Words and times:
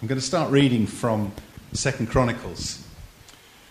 I'm 0.00 0.08
going 0.08 0.18
to 0.18 0.26
start 0.26 0.50
reading 0.50 0.86
from 0.86 1.30
Second 1.74 2.08
Chronicles, 2.08 2.82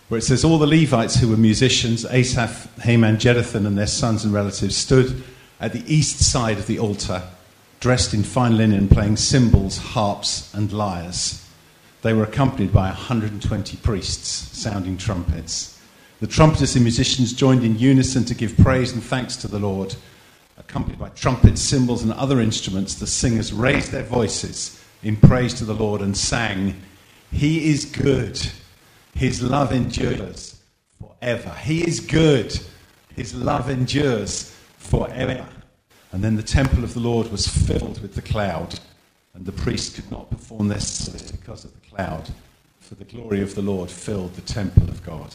where 0.08 0.18
it 0.18 0.22
says, 0.22 0.44
All 0.44 0.58
the 0.58 0.66
Levites 0.66 1.16
who 1.16 1.28
were 1.28 1.36
musicians, 1.36 2.04
Asaph, 2.04 2.68
Heman, 2.84 3.16
Jeduthun, 3.16 3.66
and 3.66 3.76
their 3.76 3.88
sons 3.88 4.24
and 4.24 4.32
relatives, 4.32 4.76
stood 4.76 5.24
at 5.58 5.72
the 5.72 5.82
east 5.92 6.20
side 6.20 6.58
of 6.58 6.68
the 6.68 6.78
altar, 6.78 7.24
dressed 7.80 8.14
in 8.14 8.22
fine 8.22 8.56
linen, 8.56 8.86
playing 8.86 9.16
cymbals, 9.16 9.78
harps, 9.78 10.54
and 10.54 10.72
lyres. 10.72 11.44
They 12.02 12.12
were 12.12 12.22
accompanied 12.22 12.72
by 12.72 12.86
120 12.86 13.76
priests 13.78 14.56
sounding 14.56 14.98
trumpets. 14.98 15.82
The 16.20 16.28
trumpeters 16.28 16.76
and 16.76 16.84
musicians 16.84 17.32
joined 17.32 17.64
in 17.64 17.76
unison 17.76 18.24
to 18.26 18.36
give 18.36 18.56
praise 18.56 18.92
and 18.92 19.02
thanks 19.02 19.34
to 19.38 19.48
the 19.48 19.58
Lord. 19.58 19.96
Accompanied 20.56 21.00
by 21.00 21.08
trumpets, 21.08 21.60
cymbals, 21.60 22.04
and 22.04 22.12
other 22.12 22.40
instruments, 22.40 22.94
the 22.94 23.08
singers 23.08 23.52
raised 23.52 23.90
their 23.90 24.04
voices 24.04 24.79
in 25.02 25.16
praise 25.16 25.54
to 25.54 25.64
the 25.64 25.74
Lord 25.74 26.00
and 26.02 26.16
sang, 26.16 26.80
He 27.32 27.70
is 27.70 27.84
good, 27.84 28.40
His 29.14 29.42
love 29.42 29.72
endures 29.72 30.60
forever. 31.00 31.50
He 31.62 31.86
is 31.86 32.00
good, 32.00 32.58
His 33.16 33.34
love 33.34 33.70
endures 33.70 34.54
forever. 34.78 35.46
And 36.12 36.24
then 36.24 36.36
the 36.36 36.42
temple 36.42 36.82
of 36.82 36.94
the 36.94 37.00
Lord 37.00 37.30
was 37.30 37.46
filled 37.46 38.02
with 38.02 38.14
the 38.14 38.22
cloud, 38.22 38.78
and 39.34 39.46
the 39.46 39.52
priests 39.52 39.94
could 39.94 40.10
not 40.10 40.30
perform 40.30 40.68
their 40.68 40.80
service 40.80 41.30
because 41.30 41.64
of 41.64 41.72
the 41.72 41.88
cloud, 41.88 42.28
for 42.80 42.96
the 42.96 43.04
glory 43.04 43.42
of 43.42 43.54
the 43.54 43.62
Lord 43.62 43.90
filled 43.90 44.34
the 44.34 44.42
temple 44.42 44.88
of 44.88 45.04
God. 45.04 45.32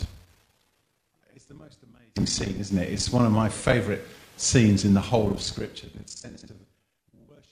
It's 1.33 1.45
the 1.45 1.53
most 1.53 1.79
amazing 1.83 2.27
scene, 2.27 2.59
isn't 2.59 2.77
it? 2.77 2.91
It's 2.91 3.09
one 3.09 3.25
of 3.25 3.31
my 3.31 3.47
favourite 3.47 4.01
scenes 4.37 4.83
in 4.83 4.93
the 4.93 5.01
whole 5.01 5.31
of 5.31 5.41
Scripture. 5.41 5.87
Sense 6.05 6.43
of 6.43 6.51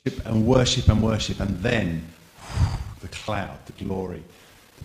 and 0.06 0.46
worship 0.46 0.90
and 0.90 1.02
worship, 1.02 1.40
and 1.40 1.58
then 1.60 2.06
the 3.00 3.08
cloud, 3.10 3.58
the 3.66 3.84
glory, 3.84 4.22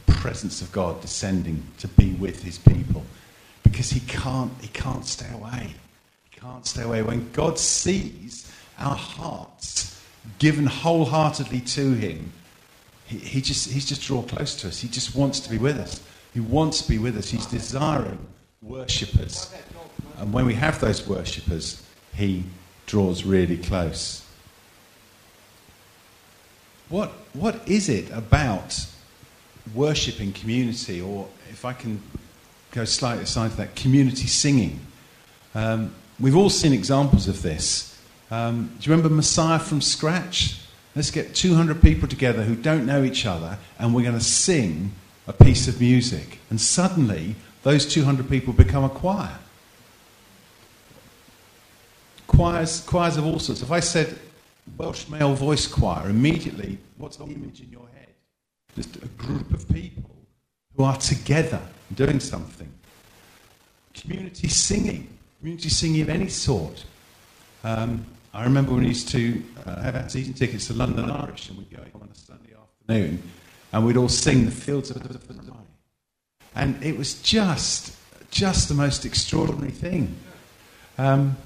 the 0.07 0.13
presence 0.13 0.63
of 0.63 0.71
God 0.71 1.01
descending 1.01 1.63
to 1.79 1.89
be 1.89 2.13
with 2.15 2.43
His 2.43 2.59
people, 2.59 3.05
because 3.65 3.91
He 3.91 4.01
can't, 4.01 4.53
He 4.61 4.69
can't 4.69 5.05
stay 5.05 5.31
away. 5.33 5.75
He 6.31 6.41
can't 6.41 6.65
stay 6.65 6.83
away. 6.83 7.03
When 7.03 7.31
God 7.33 7.59
sees 7.59 8.51
our 8.79 8.95
hearts 8.95 10.01
given 10.39 10.67
wholeheartedly 10.67 11.61
to 11.61 11.95
Him, 11.95 12.33
he, 13.07 13.19
he 13.19 13.41
just, 13.41 13.71
He's 13.71 13.87
just 13.87 14.03
drawn 14.03 14.25
close 14.25 14.55
to 14.57 14.69
us. 14.69 14.79
He 14.79 14.89
just 14.89 15.17
wants 15.17 15.41
to 15.41 15.51
be 15.51 15.59
with 15.59 15.79
us. 15.79 16.01
He 16.33 16.41
wants 16.41 16.83
to 16.83 16.89
be 16.89 16.99
with 16.99 17.17
us. 17.17 17.29
He's 17.29 17.47
desiring 17.47 18.25
worshippers. 18.63 19.53
And 20.19 20.33
when 20.33 20.47
we 20.47 20.55
have 20.55 20.79
those 20.79 21.09
worshippers, 21.09 21.83
He 22.15 22.45
draws 22.87 23.25
really 23.25 23.57
close. 23.57 24.25
What, 26.89 27.11
what 27.35 27.69
is 27.69 27.89
it 27.89 28.11
about 28.11 28.87
worshipping 29.75 30.33
community, 30.33 31.01
or 31.03 31.29
if 31.51 31.65
I 31.65 31.75
can 31.75 32.03
go 32.71 32.85
slightly 32.85 33.25
aside 33.25 33.51
to 33.51 33.57
that, 33.59 33.77
community 33.77 34.27
singing? 34.27 34.81
Um, 35.55 35.95
we've 36.19 36.37
all 36.37 36.49
seen 36.49 36.73
examples 36.73 37.29
of 37.29 37.43
this. 37.43 37.99
Um, 38.31 38.73
do 38.79 38.89
you 38.89 38.97
remember 38.97 39.15
Messiah 39.15 39.59
from 39.59 39.83
Scratch? 39.83 40.61
Let's 40.97 41.11
get 41.11 41.35
200 41.35 41.83
people 41.83 42.09
together 42.09 42.43
who 42.43 42.55
don't 42.55 42.87
know 42.87 43.05
each 43.05 43.27
other, 43.27 43.59
and 43.79 43.95
we're 43.95 44.03
going 44.03 44.19
to 44.19 44.25
sing 44.25 44.93
a 45.27 45.33
piece 45.33 45.69
of 45.69 45.81
music. 45.81 46.39
And 46.49 46.59
suddenly, 46.59 47.37
those 47.65 47.87
200 47.87 48.31
people 48.31 48.55
become 48.55 48.85
a 48.85 48.89
choir. 48.89 49.39
Choirs, 52.27 52.81
choirs 52.81 53.19
of 53.19 53.27
all 53.27 53.39
sorts. 53.39 53.63
If 53.63 53.71
I 53.71 53.81
said 53.81 54.19
Welsh 54.77 55.09
male 55.09 55.35
voice 55.35 55.67
choir, 55.67 56.09
immediately, 56.09 56.79
what's 56.97 57.17
the 57.17 57.25
image 57.25 57.61
in 57.61 57.71
your 57.71 57.87
head? 57.97 58.09
Just 58.75 58.97
a 58.97 59.07
group 59.09 59.53
of 59.53 59.69
people 59.69 60.11
who 60.77 60.85
are 60.85 60.97
together 60.97 61.61
doing 61.95 62.21
something. 62.21 62.73
Community 63.95 64.49
singing, 64.49 65.09
community 65.39 65.69
singing 65.69 66.03
of 66.03 66.09
any 66.09 66.29
sort. 66.29 66.85
Um, 67.65 68.05
I 68.35 68.45
remember 68.45 68.73
when 68.73 68.83
we 68.83 68.89
used 68.89 69.09
to 69.11 69.43
uh, 69.67 69.81
have 69.83 70.11
season 70.11 70.35
tickets 70.35 70.69
to 70.69 70.75
London 70.75 71.11
Irish, 71.11 71.49
and 71.49 71.59
we'd 71.59 71.71
go 71.71 71.83
on 72.01 72.09
a 72.13 72.15
Sunday 72.15 72.55
afternoon, 72.55 73.23
and 73.73 73.87
we'd 73.87 73.97
all 73.97 74.09
sing 74.09 74.45
the 74.45 74.51
fields 74.51 74.91
of 74.91 74.99
Athenry 74.99 75.49
and 76.59 76.83
it 76.83 76.99
was 76.99 77.23
just, 77.23 77.97
just 78.31 78.69
the 78.69 78.75
most 78.75 79.05
extraordinary 79.07 79.71
thing. 79.71 80.17
Um, 80.99 81.37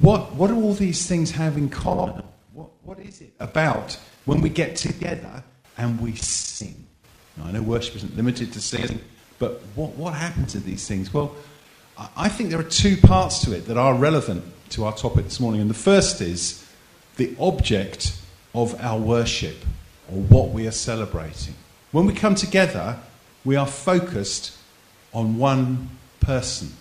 what, 0.00 0.34
what 0.34 0.46
do 0.46 0.54
all 0.62 0.74
these 0.74 1.06
things 1.08 1.32
have 1.32 1.56
in 1.56 1.68
common? 1.68 2.22
What, 2.90 2.98
is 2.98 3.20
it 3.20 3.32
about 3.38 3.96
when 4.24 4.40
we 4.40 4.48
get 4.48 4.74
together 4.74 5.44
and 5.78 6.00
we 6.00 6.16
sing? 6.16 6.88
Now, 7.36 7.44
I 7.44 7.52
know 7.52 7.62
worship 7.62 7.94
isn't 7.94 8.16
limited 8.16 8.52
to 8.54 8.60
singing, 8.60 9.00
but 9.38 9.62
what, 9.76 9.90
what 9.90 10.14
happens 10.14 10.50
to 10.54 10.58
these 10.58 10.88
things? 10.88 11.14
Well, 11.14 11.36
I 12.16 12.28
think 12.28 12.50
there 12.50 12.58
are 12.58 12.64
two 12.64 12.96
parts 12.96 13.44
to 13.44 13.56
it 13.56 13.68
that 13.68 13.76
are 13.76 13.94
relevant 13.94 14.42
to 14.70 14.86
our 14.86 14.92
topic 14.92 15.22
this 15.26 15.38
morning. 15.38 15.60
And 15.60 15.70
the 15.70 15.74
first 15.74 16.20
is 16.20 16.68
the 17.14 17.32
object 17.38 18.18
of 18.56 18.74
our 18.82 18.98
worship, 18.98 19.64
or 20.10 20.22
what 20.22 20.48
we 20.48 20.66
are 20.66 20.72
celebrating. 20.72 21.54
When 21.92 22.06
we 22.06 22.12
come 22.12 22.34
together, 22.34 22.98
we 23.44 23.54
are 23.54 23.68
focused 23.68 24.58
on 25.14 25.38
one 25.38 25.90
person. 26.18 26.72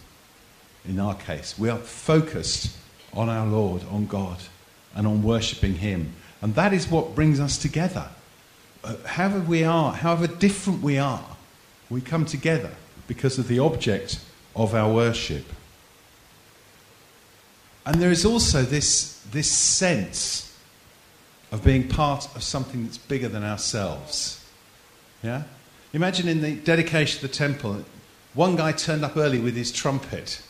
In 0.85 0.99
our 0.99 1.13
case, 1.13 1.59
we 1.59 1.69
are 1.69 1.77
focused 1.77 2.75
on 3.13 3.29
our 3.29 3.45
Lord, 3.45 3.83
on 3.91 4.07
God, 4.07 4.39
and 4.95 5.07
on 5.07 5.23
worshipping 5.23 5.75
Him. 5.75 6.13
And 6.41 6.55
that 6.55 6.73
is 6.73 6.89
what 6.89 7.16
brings 7.16 7.39
us 7.39 7.57
together. 7.57 8.09
Uh, 8.83 8.95
however, 9.05 9.39
we 9.39 9.63
are, 9.63 9.94
however 9.94 10.27
different 10.27 10.81
we 10.81 10.97
are, 10.97 11.25
we 11.89 12.01
come 12.01 12.25
together 12.25 12.72
because 13.07 13.38
of 13.38 13.47
the 13.47 13.59
object 13.59 14.19
of 14.55 14.73
our 14.73 14.91
worship. 14.94 15.45
And 17.85 17.95
there 18.01 18.11
is 18.11 18.25
also 18.25 18.61
this, 18.61 19.22
this 19.31 19.50
sense 19.50 20.55
of 21.51 21.63
being 21.63 21.88
part 21.88 22.27
of 22.35 22.44
something 22.44 22.83
that's 22.83 22.97
bigger 22.97 23.27
than 23.27 23.44
ourselves. 23.44 24.45
Yeah? 25.23 25.44
Imagine 25.94 26.27
in 26.27 26.41
the 26.41 26.56
dedication 26.56 27.25
of 27.25 27.31
the 27.31 27.35
temple, 27.35 27.83
one 28.35 28.56
guy 28.56 28.71
turned 28.73 29.03
up 29.03 29.17
early 29.17 29.39
with 29.39 29.56
his 29.56 29.71
trumpet, 29.71 30.41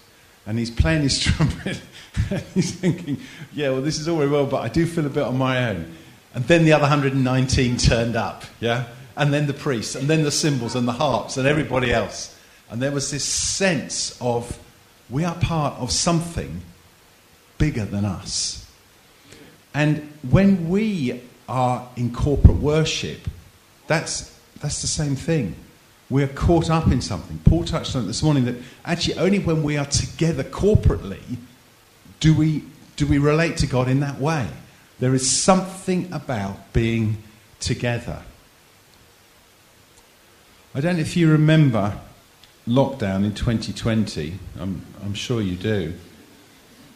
and 0.49 0.57
he's 0.57 0.71
playing 0.71 1.03
his 1.03 1.19
trumpet, 1.23 1.79
and 2.31 2.41
he's 2.55 2.71
thinking, 2.71 3.17
yeah, 3.53 3.69
well, 3.69 3.81
this 3.81 3.99
is 3.99 4.07
all 4.07 4.17
very 4.17 4.31
well, 4.31 4.47
but 4.47 4.63
I 4.63 4.67
do 4.67 4.87
feel 4.87 5.05
a 5.05 5.09
bit 5.09 5.21
on 5.21 5.37
my 5.37 5.69
own. 5.69 5.95
And 6.33 6.43
then 6.45 6.65
the 6.65 6.73
other 6.73 6.81
119 6.81 7.77
turned 7.77 8.15
up, 8.15 8.45
yeah? 8.59 8.85
And 9.15 9.31
then 9.31 9.45
the 9.45 9.53
priests, 9.53 9.93
and 9.93 10.07
then 10.07 10.23
the 10.23 10.31
cymbals, 10.31 10.73
and 10.73 10.87
the 10.87 10.93
harps, 10.93 11.37
and 11.37 11.47
everybody 11.47 11.93
else. 11.93 12.35
And 12.71 12.81
there 12.81 12.91
was 12.91 13.11
this 13.11 13.23
sense 13.23 14.17
of 14.19 14.57
we 15.07 15.23
are 15.23 15.35
part 15.35 15.75
of 15.75 15.91
something 15.91 16.61
bigger 17.59 17.85
than 17.85 18.03
us. 18.03 18.65
And 19.75 20.11
when 20.27 20.67
we 20.67 21.21
are 21.47 21.87
in 21.95 22.11
corporate 22.11 22.57
worship, 22.57 23.19
that's, 23.85 24.35
that's 24.61 24.81
the 24.81 24.87
same 24.87 25.15
thing. 25.15 25.55
We're 26.09 26.27
caught 26.27 26.69
up 26.69 26.87
in 26.87 27.01
something. 27.01 27.39
Paul 27.45 27.65
touched 27.65 27.95
on 27.95 28.03
it 28.03 28.07
this 28.07 28.23
morning 28.23 28.45
that 28.45 28.55
actually 28.83 29.17
only 29.17 29.39
when 29.39 29.61
we 29.61 29.77
are 29.77 29.85
together 29.85 30.43
corporately 30.43 31.37
do 32.19 32.33
we, 32.33 32.63
do 32.95 33.05
we 33.05 33.17
relate 33.17 33.57
to 33.57 33.67
God 33.67 33.87
in 33.87 33.99
that 33.99 34.19
way. 34.19 34.47
There 34.99 35.13
is 35.13 35.29
something 35.29 36.11
about 36.11 36.73
being 36.73 37.23
together. 37.59 38.23
I 40.75 40.81
don't 40.81 40.95
know 40.95 41.01
if 41.01 41.15
you 41.15 41.31
remember 41.31 41.99
lockdown 42.67 43.23
in 43.23 43.33
2020. 43.33 44.37
I'm, 44.59 44.85
I'm 45.03 45.13
sure 45.13 45.41
you 45.41 45.55
do. 45.55 45.93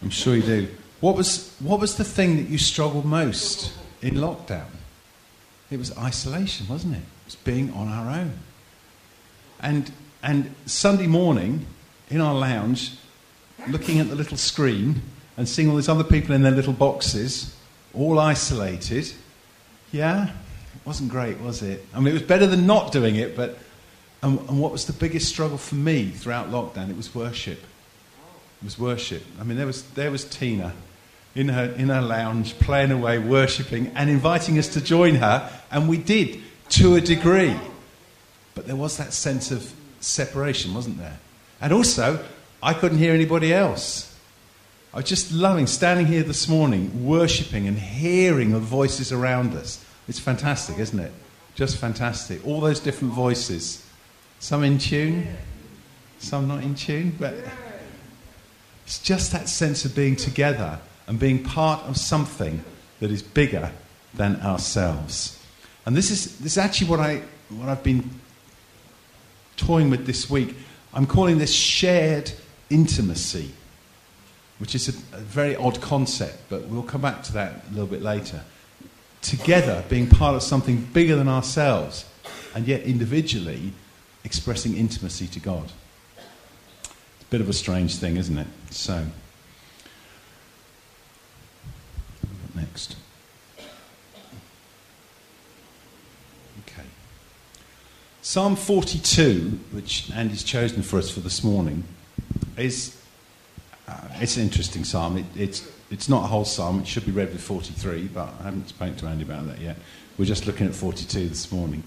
I'm 0.01 0.09
sure 0.09 0.35
you 0.35 0.43
do. 0.43 0.67
What 0.99 1.15
was, 1.15 1.55
what 1.59 1.79
was 1.79 1.97
the 1.97 2.03
thing 2.03 2.37
that 2.37 2.49
you 2.49 2.57
struggled 2.57 3.05
most 3.05 3.73
in 4.01 4.15
lockdown? 4.15 4.67
It 5.71 5.77
was 5.77 5.97
isolation, 5.97 6.67
wasn't 6.67 6.95
it? 6.95 6.99
It 6.99 7.25
was 7.25 7.35
being 7.35 7.71
on 7.73 7.87
our 7.87 8.09
own. 8.11 8.33
And, 9.63 9.91
and 10.21 10.53
Sunday 10.67 11.07
morning, 11.07 11.65
in 12.09 12.21
our 12.21 12.35
lounge, 12.35 12.91
looking 13.67 13.99
at 13.99 14.09
the 14.09 14.15
little 14.15 14.37
screen 14.37 15.01
and 15.37 15.49
seeing 15.49 15.69
all 15.69 15.77
these 15.77 15.89
other 15.89 16.03
people 16.03 16.35
in 16.35 16.43
their 16.43 16.51
little 16.51 16.73
boxes, 16.73 17.55
all 17.95 18.19
isolated, 18.19 19.11
yeah, 19.91 20.25
it 20.25 20.85
wasn't 20.85 21.09
great, 21.09 21.39
was 21.39 21.63
it? 21.63 21.83
I 21.95 21.99
mean, 21.99 22.09
it 22.09 22.13
was 22.13 22.21
better 22.21 22.45
than 22.45 22.67
not 22.67 22.91
doing 22.91 23.15
it, 23.15 23.35
but. 23.35 23.57
And, 24.21 24.39
and 24.47 24.57
what 24.61 24.71
was 24.71 24.85
the 24.85 24.93
biggest 24.93 25.27
struggle 25.27 25.57
for 25.57 25.75
me 25.75 26.09
throughout 26.09 26.49
lockdown? 26.49 26.89
It 26.89 26.95
was 26.95 27.13
worship. 27.13 27.59
It 27.59 28.63
was 28.63 28.79
worship. 28.79 29.21
I 29.37 29.43
mean, 29.43 29.57
there 29.57 29.67
was, 29.67 29.83
there 29.91 30.11
was 30.11 30.23
Tina 30.23 30.73
in 31.35 31.49
her, 31.49 31.65
in 31.77 31.89
her 31.89 32.01
lounge, 32.01 32.57
playing 32.59 32.91
away, 32.91 33.19
worshipping, 33.19 33.87
and 33.95 34.09
inviting 34.09 34.57
us 34.57 34.69
to 34.69 34.81
join 34.81 35.15
her, 35.15 35.51
and 35.71 35.89
we 35.89 35.97
did 35.97 36.39
to 36.69 36.95
a 36.95 37.01
degree. 37.01 37.53
But 38.55 38.67
there 38.67 38.75
was 38.75 38.97
that 38.97 39.13
sense 39.13 39.51
of 39.51 39.73
separation, 39.99 40.73
wasn't 40.73 40.97
there? 40.99 41.19
And 41.61 41.73
also, 41.73 42.23
I 42.61 42.73
couldn't 42.73 42.97
hear 42.97 43.13
anybody 43.13 43.53
else. 43.53 44.15
I 44.93 44.97
was 44.97 45.05
just 45.05 45.31
loving 45.31 45.65
standing 45.65 46.05
here 46.05 46.23
this 46.23 46.47
morning, 46.47 47.05
worshipping 47.05 47.67
and 47.67 47.79
hearing 47.79 48.51
the 48.51 48.59
voices 48.59 49.11
around 49.11 49.55
us. 49.55 49.83
It's 50.07 50.19
fantastic, 50.19 50.77
isn't 50.77 50.99
it? 50.99 51.11
Just 51.55 51.77
fantastic. 51.77 52.45
All 52.45 52.61
those 52.61 52.79
different 52.79 53.13
voices. 53.13 53.85
Some 54.39 54.63
in 54.63 54.77
tune, 54.77 55.27
some 56.19 56.47
not 56.47 56.63
in 56.63 56.75
tune, 56.75 57.15
but 57.17 57.33
it's 58.85 58.99
just 58.99 59.31
that 59.31 59.49
sense 59.49 59.85
of 59.85 59.95
being 59.95 60.15
together 60.15 60.79
and 61.07 61.17
being 61.19 61.43
part 61.43 61.81
of 61.83 61.97
something 61.97 62.63
that 62.99 63.09
is 63.09 63.21
bigger 63.21 63.71
than 64.13 64.39
ourselves. 64.41 65.39
And 65.85 65.95
this 65.95 66.11
is, 66.11 66.37
this 66.39 66.53
is 66.53 66.57
actually 66.57 66.89
what, 66.89 66.99
I, 66.99 67.21
what 67.49 67.67
I've 67.67 67.83
been 67.83 68.09
toying 69.57 69.89
with 69.89 70.05
this 70.05 70.29
week. 70.29 70.55
I'm 70.93 71.05
calling 71.05 71.37
this 71.37 71.53
shared 71.53 72.31
intimacy, 72.69 73.51
which 74.59 74.75
is 74.75 74.89
a, 74.89 75.17
a 75.17 75.19
very 75.19 75.55
odd 75.55 75.81
concept, 75.81 76.43
but 76.49 76.63
we'll 76.67 76.83
come 76.83 77.01
back 77.01 77.23
to 77.23 77.33
that 77.33 77.65
a 77.69 77.71
little 77.71 77.87
bit 77.87 78.01
later. 78.01 78.41
Together, 79.21 79.83
being 79.89 80.07
part 80.07 80.35
of 80.35 80.43
something 80.43 80.81
bigger 80.93 81.15
than 81.15 81.27
ourselves, 81.27 82.05
and 82.55 82.67
yet 82.67 82.81
individually 82.81 83.73
expressing 84.23 84.77
intimacy 84.77 85.27
to 85.27 85.39
God. 85.39 85.71
It's 86.15 87.23
a 87.23 87.31
bit 87.31 87.41
of 87.41 87.49
a 87.49 87.53
strange 87.53 87.95
thing, 87.95 88.17
isn't 88.17 88.37
it? 88.37 88.47
So, 88.69 89.05
next. 92.55 92.95
Okay. 96.67 96.83
Psalm 98.23 98.55
42, 98.55 99.59
which 99.73 100.09
Andy's 100.11 100.45
chosen 100.45 100.81
for 100.81 100.97
us 100.97 101.11
for 101.11 101.19
this 101.19 101.43
morning, 101.43 101.83
is 102.55 102.97
uh, 103.85 103.99
it's 104.13 104.37
an 104.37 104.43
interesting 104.43 104.85
psalm. 104.85 105.17
It, 105.17 105.25
it's, 105.35 105.69
it's 105.91 106.07
not 106.07 106.23
a 106.23 106.27
whole 106.27 106.45
psalm. 106.45 106.79
It 106.79 106.87
should 106.87 107.05
be 107.05 107.11
read 107.11 107.33
with 107.33 107.41
43, 107.41 108.07
but 108.13 108.29
I 108.39 108.43
haven't 108.43 108.69
spoken 108.69 108.95
to 108.95 109.07
Andy 109.07 109.23
about 109.23 109.47
that 109.47 109.59
yet. 109.59 109.75
We're 110.17 110.23
just 110.23 110.47
looking 110.47 110.67
at 110.67 110.73
42 110.73 111.27
this 111.27 111.51
morning. 111.51 111.83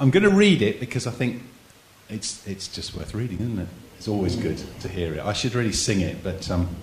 I'm 0.00 0.10
going 0.10 0.22
to 0.22 0.30
read 0.30 0.62
it 0.62 0.80
because 0.80 1.06
I 1.06 1.10
think 1.10 1.42
it's, 2.08 2.44
it's 2.46 2.66
just 2.66 2.96
worth 2.96 3.14
reading, 3.14 3.40
isn't 3.40 3.58
it? 3.58 3.68
It's 3.98 4.08
always 4.08 4.36
good 4.36 4.62
to 4.80 4.88
hear 4.88 5.12
it. 5.12 5.20
I 5.20 5.34
should 5.34 5.54
really 5.54 5.72
sing 5.72 6.00
it, 6.00 6.24
but 6.24 6.50
um, 6.50 6.74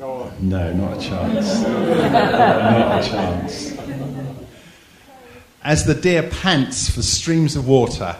no, 0.00 0.72
not 0.72 0.98
a 0.98 1.00
chance. 1.00 1.62
not 1.68 3.04
a 3.04 3.08
chance. 3.08 4.21
As 5.64 5.84
the 5.84 5.94
deer 5.94 6.24
pants 6.24 6.90
for 6.90 7.02
streams 7.02 7.54
of 7.54 7.68
water, 7.68 8.16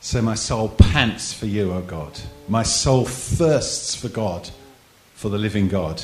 so 0.00 0.22
my 0.22 0.34
soul 0.34 0.70
pants 0.70 1.32
for 1.32 1.44
you, 1.44 1.70
O 1.70 1.82
God. 1.82 2.18
My 2.48 2.62
soul 2.62 3.04
thirsts 3.04 3.94
for 3.94 4.08
God, 4.08 4.48
for 5.14 5.28
the 5.28 5.36
living 5.38 5.68
God. 5.68 6.02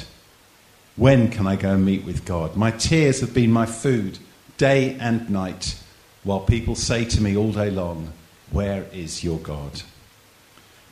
When 0.97 1.31
can 1.31 1.47
I 1.47 1.57
go 1.57 1.73
and 1.73 1.87
meet 1.87 2.05
with 2.05 2.27
God? 2.27 2.55
My 2.55 2.71
tears 2.71 3.21
have 3.21 3.33
been 3.33 3.51
my 3.51 3.65
food 3.65 4.19
day 4.59 4.97
and 5.01 5.31
night, 5.31 5.83
while 6.23 6.41
people 6.41 6.75
say 6.75 7.05
to 7.07 7.21
me 7.23 7.35
all 7.35 7.51
day 7.51 7.71
long, 7.71 8.13
Where 8.51 8.85
is 8.93 9.25
your 9.25 9.39
God? 9.39 9.83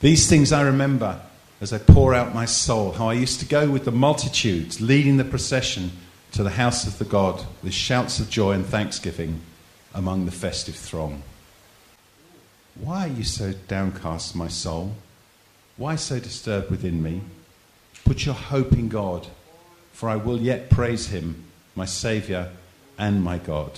These 0.00 0.26
things 0.28 0.52
I 0.52 0.62
remember 0.62 1.20
as 1.60 1.72
I 1.72 1.78
pour 1.78 2.14
out 2.14 2.34
my 2.34 2.46
soul, 2.46 2.92
how 2.92 3.10
I 3.10 3.14
used 3.14 3.40
to 3.40 3.46
go 3.46 3.70
with 3.70 3.84
the 3.84 3.92
multitudes, 3.92 4.80
leading 4.80 5.18
the 5.18 5.24
procession 5.24 5.90
to 6.32 6.42
the 6.42 6.50
house 6.50 6.86
of 6.86 6.98
the 6.98 7.04
God 7.04 7.44
with 7.62 7.74
shouts 7.74 8.20
of 8.20 8.30
joy 8.30 8.52
and 8.52 8.64
thanksgiving 8.64 9.42
among 9.96 10.26
the 10.26 10.30
festive 10.30 10.76
throng. 10.76 11.22
Why 12.74 13.06
are 13.06 13.12
you 13.12 13.24
so 13.24 13.54
downcast, 13.66 14.36
my 14.36 14.48
soul? 14.48 14.94
Why 15.78 15.96
so 15.96 16.20
disturbed 16.20 16.70
within 16.70 17.02
me? 17.02 17.22
Put 18.04 18.26
your 18.26 18.34
hope 18.34 18.74
in 18.74 18.88
God, 18.88 19.26
for 19.92 20.10
I 20.10 20.16
will 20.16 20.38
yet 20.38 20.68
praise 20.68 21.08
him, 21.08 21.44
my 21.74 21.86
Saviour 21.86 22.50
and 22.98 23.24
my 23.24 23.38
God. 23.38 23.72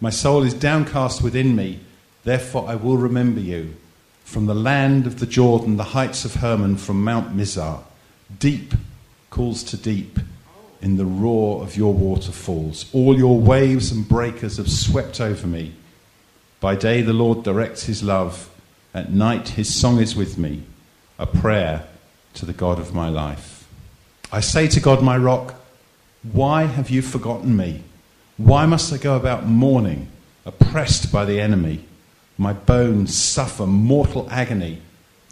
My 0.00 0.10
soul 0.10 0.42
is 0.42 0.54
downcast 0.54 1.22
within 1.22 1.54
me, 1.54 1.80
therefore 2.24 2.68
I 2.68 2.74
will 2.74 2.96
remember 2.96 3.40
you. 3.40 3.76
From 4.24 4.46
the 4.46 4.54
land 4.54 5.06
of 5.06 5.20
the 5.20 5.26
Jordan, 5.26 5.76
the 5.76 5.84
heights 5.84 6.24
of 6.24 6.36
Hermon, 6.36 6.76
from 6.76 7.04
Mount 7.04 7.36
Mizar, 7.36 7.82
deep 8.38 8.72
calls 9.28 9.62
to 9.64 9.76
deep 9.76 10.18
in 10.80 10.96
the 10.96 11.04
roar 11.04 11.62
of 11.62 11.76
your 11.76 11.92
waterfalls. 11.92 12.86
All 12.92 13.16
your 13.16 13.38
waves 13.38 13.90
and 13.92 14.08
breakers 14.08 14.56
have 14.58 14.70
swept 14.70 15.20
over 15.20 15.46
me. 15.46 15.72
By 16.60 16.76
day, 16.76 17.02
the 17.02 17.12
Lord 17.12 17.42
directs 17.42 17.84
his 17.84 18.02
love. 18.02 18.50
At 18.94 19.12
night, 19.12 19.50
his 19.50 19.74
song 19.74 20.00
is 20.00 20.16
with 20.16 20.38
me, 20.38 20.62
a 21.18 21.26
prayer 21.26 21.86
to 22.34 22.46
the 22.46 22.52
God 22.52 22.78
of 22.78 22.94
my 22.94 23.08
life. 23.08 23.66
I 24.32 24.40
say 24.40 24.66
to 24.68 24.80
God, 24.80 25.02
my 25.02 25.16
rock, 25.16 25.54
why 26.32 26.64
have 26.64 26.90
you 26.90 27.02
forgotten 27.02 27.56
me? 27.56 27.82
Why 28.36 28.66
must 28.66 28.92
I 28.92 28.96
go 28.96 29.16
about 29.16 29.46
mourning, 29.46 30.08
oppressed 30.44 31.12
by 31.12 31.24
the 31.24 31.40
enemy? 31.40 31.84
My 32.38 32.52
bones 32.52 33.16
suffer 33.16 33.66
mortal 33.66 34.28
agony 34.30 34.82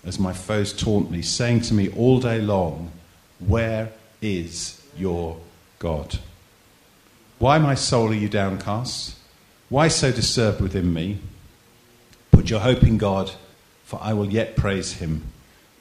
as 0.04 0.18
my 0.18 0.32
foes 0.32 0.72
taunt 0.72 1.10
me, 1.10 1.22
saying 1.22 1.62
to 1.62 1.74
me 1.74 1.88
all 1.90 2.20
day 2.20 2.40
long, 2.40 2.92
Where 3.40 3.90
is 4.22 4.83
your 4.96 5.38
God? 5.78 6.18
Why, 7.38 7.58
my 7.58 7.74
soul, 7.74 8.10
are 8.10 8.14
you 8.14 8.28
downcast? 8.28 9.16
Why 9.68 9.88
so 9.88 10.12
disturbed 10.12 10.60
within 10.60 10.92
me? 10.94 11.18
Put 12.30 12.50
your 12.50 12.60
hope 12.60 12.82
in 12.82 12.98
God, 12.98 13.32
for 13.84 13.98
I 14.02 14.12
will 14.12 14.30
yet 14.30 14.56
praise 14.56 14.94
him, 14.94 15.24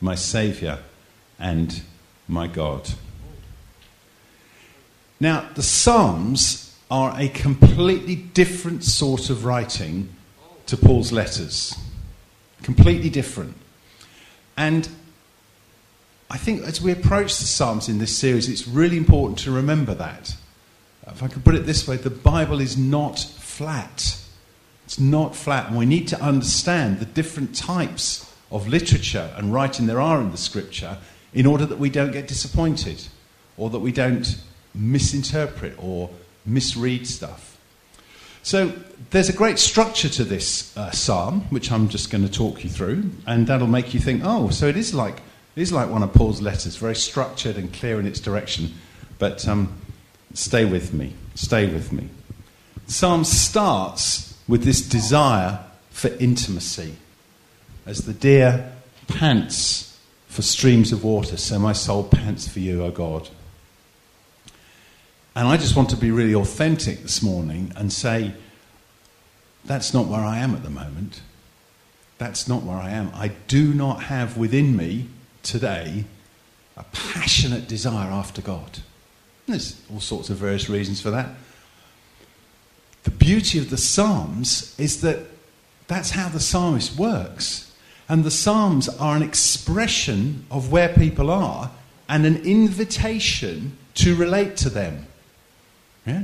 my 0.01 0.15
Saviour 0.15 0.79
and 1.39 1.81
my 2.27 2.47
God. 2.47 2.89
Now, 5.19 5.49
the 5.55 5.63
Psalms 5.63 6.77
are 6.91 7.13
a 7.17 7.27
completely 7.29 8.15
different 8.15 8.83
sort 8.83 9.29
of 9.29 9.45
writing 9.45 10.09
to 10.65 10.77
Paul's 10.77 11.11
letters. 11.11 11.75
Completely 12.61 13.09
different. 13.09 13.55
And 14.55 14.87
I 16.29 16.37
think 16.37 16.63
as 16.63 16.81
we 16.81 16.91
approach 16.91 17.37
the 17.37 17.45
Psalms 17.45 17.89
in 17.89 17.99
this 17.99 18.17
series, 18.17 18.49
it's 18.49 18.67
really 18.67 18.97
important 18.97 19.39
to 19.39 19.51
remember 19.51 19.93
that. 19.95 20.35
If 21.07 21.21
I 21.21 21.27
could 21.27 21.43
put 21.43 21.55
it 21.55 21.65
this 21.65 21.87
way, 21.87 21.97
the 21.97 22.09
Bible 22.09 22.59
is 22.59 22.77
not 22.77 23.19
flat. 23.19 24.19
It's 24.85 24.99
not 24.99 25.35
flat. 25.35 25.67
And 25.67 25.77
we 25.77 25.85
need 25.85 26.07
to 26.09 26.21
understand 26.21 26.99
the 26.99 27.05
different 27.05 27.55
types 27.55 28.33
of 28.51 28.67
literature 28.67 29.33
and 29.35 29.53
writing 29.53 29.87
there 29.87 30.01
are 30.01 30.21
in 30.21 30.31
the 30.31 30.37
scripture 30.37 30.97
in 31.33 31.45
order 31.45 31.65
that 31.65 31.79
we 31.79 31.89
don't 31.89 32.11
get 32.11 32.27
disappointed 32.27 33.07
or 33.57 33.69
that 33.69 33.79
we 33.79 33.91
don't 33.91 34.41
misinterpret 34.73 35.75
or 35.77 36.09
misread 36.45 37.07
stuff. 37.07 37.57
So 38.43 38.73
there's 39.11 39.29
a 39.29 39.33
great 39.33 39.57
structure 39.57 40.09
to 40.09 40.23
this 40.23 40.75
uh, 40.75 40.91
psalm, 40.91 41.41
which 41.49 41.71
I'm 41.71 41.87
just 41.87 42.11
going 42.11 42.27
to 42.27 42.31
talk 42.31 42.63
you 42.63 42.69
through, 42.69 43.09
and 43.25 43.47
that'll 43.47 43.67
make 43.67 43.93
you 43.93 43.99
think, 43.99 44.21
oh, 44.25 44.49
so 44.49 44.67
it 44.67 44.75
is 44.75 44.93
like 44.93 45.21
it 45.55 45.61
is 45.61 45.71
like 45.71 45.89
one 45.89 46.03
of 46.03 46.13
Paul's 46.13 46.41
letters, 46.41 46.77
very 46.77 46.95
structured 46.95 47.57
and 47.57 47.71
clear 47.71 47.99
in 47.99 48.05
its 48.05 48.19
direction. 48.19 48.73
But 49.19 49.47
um, 49.47 49.79
stay 50.33 50.65
with 50.65 50.93
me, 50.93 51.13
stay 51.35 51.67
with 51.67 51.91
me. 51.91 52.09
Psalm 52.87 53.23
starts 53.23 54.37
with 54.47 54.63
this 54.63 54.81
desire 54.81 55.59
for 55.89 56.09
intimacy, 56.19 56.95
as 57.85 58.05
the 58.05 58.13
deer 58.13 58.71
pants 59.07 59.99
for 60.27 60.41
streams 60.41 60.91
of 60.91 61.03
water, 61.03 61.37
so 61.37 61.59
my 61.59 61.73
soul 61.73 62.03
pants 62.03 62.47
for 62.47 62.59
you, 62.59 62.83
O 62.83 62.89
God. 62.91 63.29
And 65.35 65.47
I 65.47 65.57
just 65.57 65.75
want 65.75 65.89
to 65.91 65.95
be 65.95 66.11
really 66.11 66.35
authentic 66.35 67.03
this 67.03 67.21
morning 67.21 67.71
and 67.75 67.93
say, 67.93 68.33
that's 69.65 69.93
not 69.93 70.07
where 70.07 70.21
I 70.21 70.39
am 70.39 70.53
at 70.55 70.63
the 70.63 70.69
moment. 70.69 71.21
That's 72.17 72.47
not 72.47 72.63
where 72.63 72.77
I 72.77 72.91
am. 72.91 73.11
I 73.13 73.29
do 73.47 73.73
not 73.73 74.03
have 74.03 74.37
within 74.37 74.75
me 74.75 75.07
today 75.43 76.05
a 76.75 76.83
passionate 76.91 77.67
desire 77.67 78.09
after 78.09 78.41
God. 78.41 78.79
There's 79.47 79.79
all 79.91 79.99
sorts 79.99 80.29
of 80.29 80.37
various 80.37 80.69
reasons 80.69 81.01
for 81.01 81.11
that. 81.11 81.29
The 83.03 83.11
beauty 83.11 83.59
of 83.59 83.69
the 83.69 83.77
Psalms 83.77 84.75
is 84.79 85.01
that 85.01 85.19
that's 85.87 86.11
how 86.11 86.29
the 86.29 86.39
psalmist 86.39 86.97
works. 86.97 87.71
And 88.09 88.23
the 88.23 88.31
Psalms 88.31 88.89
are 88.89 89.15
an 89.15 89.21
expression 89.21 90.45
of 90.49 90.71
where 90.71 90.89
people 90.89 91.29
are 91.29 91.71
and 92.07 92.25
an 92.25 92.37
invitation 92.43 93.77
to 93.95 94.15
relate 94.15 94.57
to 94.57 94.69
them. 94.69 95.07
Yeah? 96.05 96.23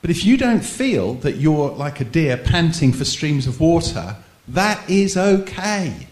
But 0.00 0.10
if 0.10 0.24
you 0.24 0.36
don't 0.36 0.64
feel 0.64 1.14
that 1.14 1.36
you're 1.36 1.70
like 1.70 2.00
a 2.00 2.04
deer 2.04 2.36
panting 2.36 2.92
for 2.92 3.04
streams 3.04 3.46
of 3.46 3.60
water, 3.60 4.16
that 4.48 4.88
is 4.90 5.16
okay. 5.16 6.08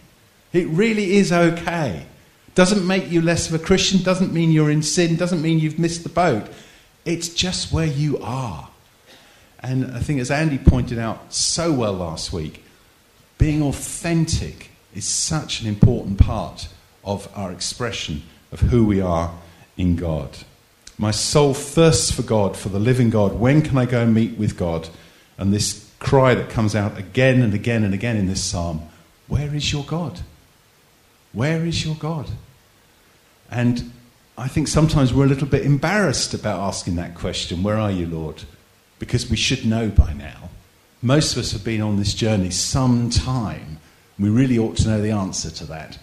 It 0.52 0.66
really 0.68 1.16
is 1.16 1.32
okay. 1.32 2.06
Doesn't 2.60 2.86
make 2.86 3.10
you 3.10 3.22
less 3.22 3.48
of 3.48 3.54
a 3.54 3.64
Christian, 3.64 4.02
doesn't 4.02 4.34
mean 4.34 4.50
you're 4.50 4.70
in 4.70 4.82
sin, 4.82 5.16
doesn't 5.16 5.40
mean 5.40 5.60
you've 5.60 5.78
missed 5.78 6.02
the 6.02 6.10
boat. 6.10 6.46
It's 7.06 7.30
just 7.30 7.72
where 7.72 7.86
you 7.86 8.18
are. 8.18 8.68
And 9.60 9.96
I 9.96 10.00
think, 10.00 10.20
as 10.20 10.30
Andy 10.30 10.58
pointed 10.58 10.98
out 10.98 11.32
so 11.32 11.72
well 11.72 11.94
last 11.94 12.34
week, 12.34 12.62
being 13.38 13.62
authentic 13.62 14.72
is 14.94 15.06
such 15.06 15.62
an 15.62 15.68
important 15.68 16.18
part 16.18 16.68
of 17.02 17.30
our 17.34 17.50
expression 17.50 18.24
of 18.52 18.60
who 18.60 18.84
we 18.84 19.00
are 19.00 19.32
in 19.78 19.96
God. 19.96 20.28
My 20.98 21.12
soul 21.12 21.54
thirsts 21.54 22.10
for 22.10 22.20
God, 22.20 22.58
for 22.58 22.68
the 22.68 22.78
living 22.78 23.08
God. 23.08 23.40
When 23.40 23.62
can 23.62 23.78
I 23.78 23.86
go 23.86 24.02
and 24.02 24.12
meet 24.12 24.36
with 24.36 24.58
God? 24.58 24.86
And 25.38 25.50
this 25.50 25.90
cry 25.98 26.34
that 26.34 26.50
comes 26.50 26.74
out 26.74 26.98
again 26.98 27.40
and 27.40 27.54
again 27.54 27.84
and 27.84 27.94
again 27.94 28.18
in 28.18 28.26
this 28.26 28.44
psalm 28.44 28.82
Where 29.28 29.54
is 29.54 29.72
your 29.72 29.84
God? 29.84 30.20
Where 31.32 31.64
is 31.64 31.86
your 31.86 31.94
God? 31.94 32.28
And 33.50 33.92
I 34.38 34.48
think 34.48 34.68
sometimes 34.68 35.12
we're 35.12 35.26
a 35.26 35.28
little 35.28 35.46
bit 35.46 35.66
embarrassed 35.66 36.34
about 36.34 36.60
asking 36.60 36.96
that 36.96 37.14
question 37.14 37.62
Where 37.62 37.78
are 37.78 37.90
you, 37.90 38.06
Lord? 38.06 38.44
Because 38.98 39.28
we 39.28 39.36
should 39.36 39.66
know 39.66 39.88
by 39.88 40.12
now. 40.12 40.50
Most 41.02 41.32
of 41.32 41.38
us 41.38 41.52
have 41.52 41.64
been 41.64 41.80
on 41.80 41.96
this 41.96 42.14
journey 42.14 42.50
some 42.50 43.10
time. 43.10 43.78
We 44.18 44.28
really 44.28 44.58
ought 44.58 44.76
to 44.78 44.88
know 44.88 45.00
the 45.00 45.10
answer 45.10 45.50
to 45.50 45.64
that. 45.66 45.98